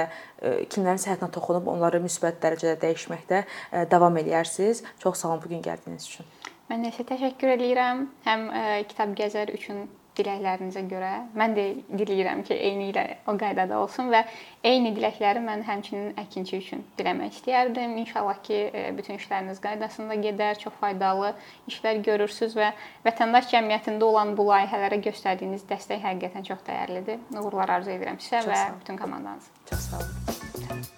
kimlərin 0.68 1.00
səhhətinə 1.00 1.32
toxunub 1.32 1.72
onları 1.72 2.02
müsbət 2.04 2.42
dərəcədə 2.44 2.76
dəyişməkdə 2.84 3.42
davam 3.88 4.20
eləyərsiniz. 4.20 4.84
Çox 5.00 5.24
sağ 5.24 5.30
olun 5.30 5.42
bu 5.46 5.54
gün 5.54 5.64
gəldiyiniz 5.64 6.10
üçün. 6.12 6.28
Mən 6.68 6.84
də 6.84 6.92
sizə 6.92 7.08
təşəkkür 7.14 7.56
eləyirəm. 7.56 8.04
Həm 8.28 8.50
Kitab 8.92 9.16
Gəzər 9.16 9.56
üçün 9.56 9.86
diləklərinizə 10.18 10.82
görə 10.90 11.10
mən 11.38 11.54
də 11.56 11.64
diləyirəm 12.00 12.42
ki, 12.46 12.54
eyni 12.54 12.90
ilə 12.92 13.04
o 13.30 13.34
qaydada 13.38 13.78
olsun 13.80 14.10
və 14.12 14.24
eyni 14.66 14.92
diləkləri 14.96 15.42
mən 15.44 15.64
həmçinin 15.68 16.12
əkinçi 16.24 16.60
üçün 16.60 16.84
diləmək 16.98 17.38
istəyərdim. 17.38 17.96
İnşallah 18.04 18.42
ki, 18.46 18.60
e, 18.72 18.84
bütün 18.98 19.20
işləriniz 19.20 19.62
qaydasında 19.64 20.18
gedər, 20.26 20.58
çox 20.62 20.76
faydalı 20.82 21.34
işlər 21.70 22.02
görürsüz 22.06 22.56
və 22.58 22.72
vətəndaş 23.06 23.50
cəmiyyətində 23.54 24.08
olan 24.08 24.36
bu 24.38 24.48
layihələrə 24.50 25.00
göstərdiyiniz 25.08 25.66
dəstək 25.70 26.02
həqiqətən 26.04 26.48
çox 26.50 26.64
dəyərlidir. 26.68 27.22
Uğurlar 27.38 27.78
arzu 27.78 27.94
edirəm 27.94 28.20
sizə 28.22 28.44
və 28.48 28.64
bütün 28.80 29.00
komandanıza. 29.00 29.54
Çox 29.70 29.90
sağ 29.90 30.02
olun. 30.04 30.97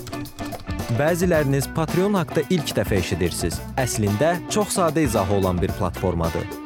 Bəziləriniz 0.99 1.69
Patreon 1.71 2.17
haqqında 2.19 2.41
ilk 2.51 2.73
dəfə 2.75 2.97
eşidirsiniz. 2.99 3.59
Əslində 3.79 4.33
çox 4.51 4.73
sadə 4.75 5.05
izahı 5.07 5.37
olan 5.37 5.61
bir 5.61 5.71
platformadır. 5.77 6.43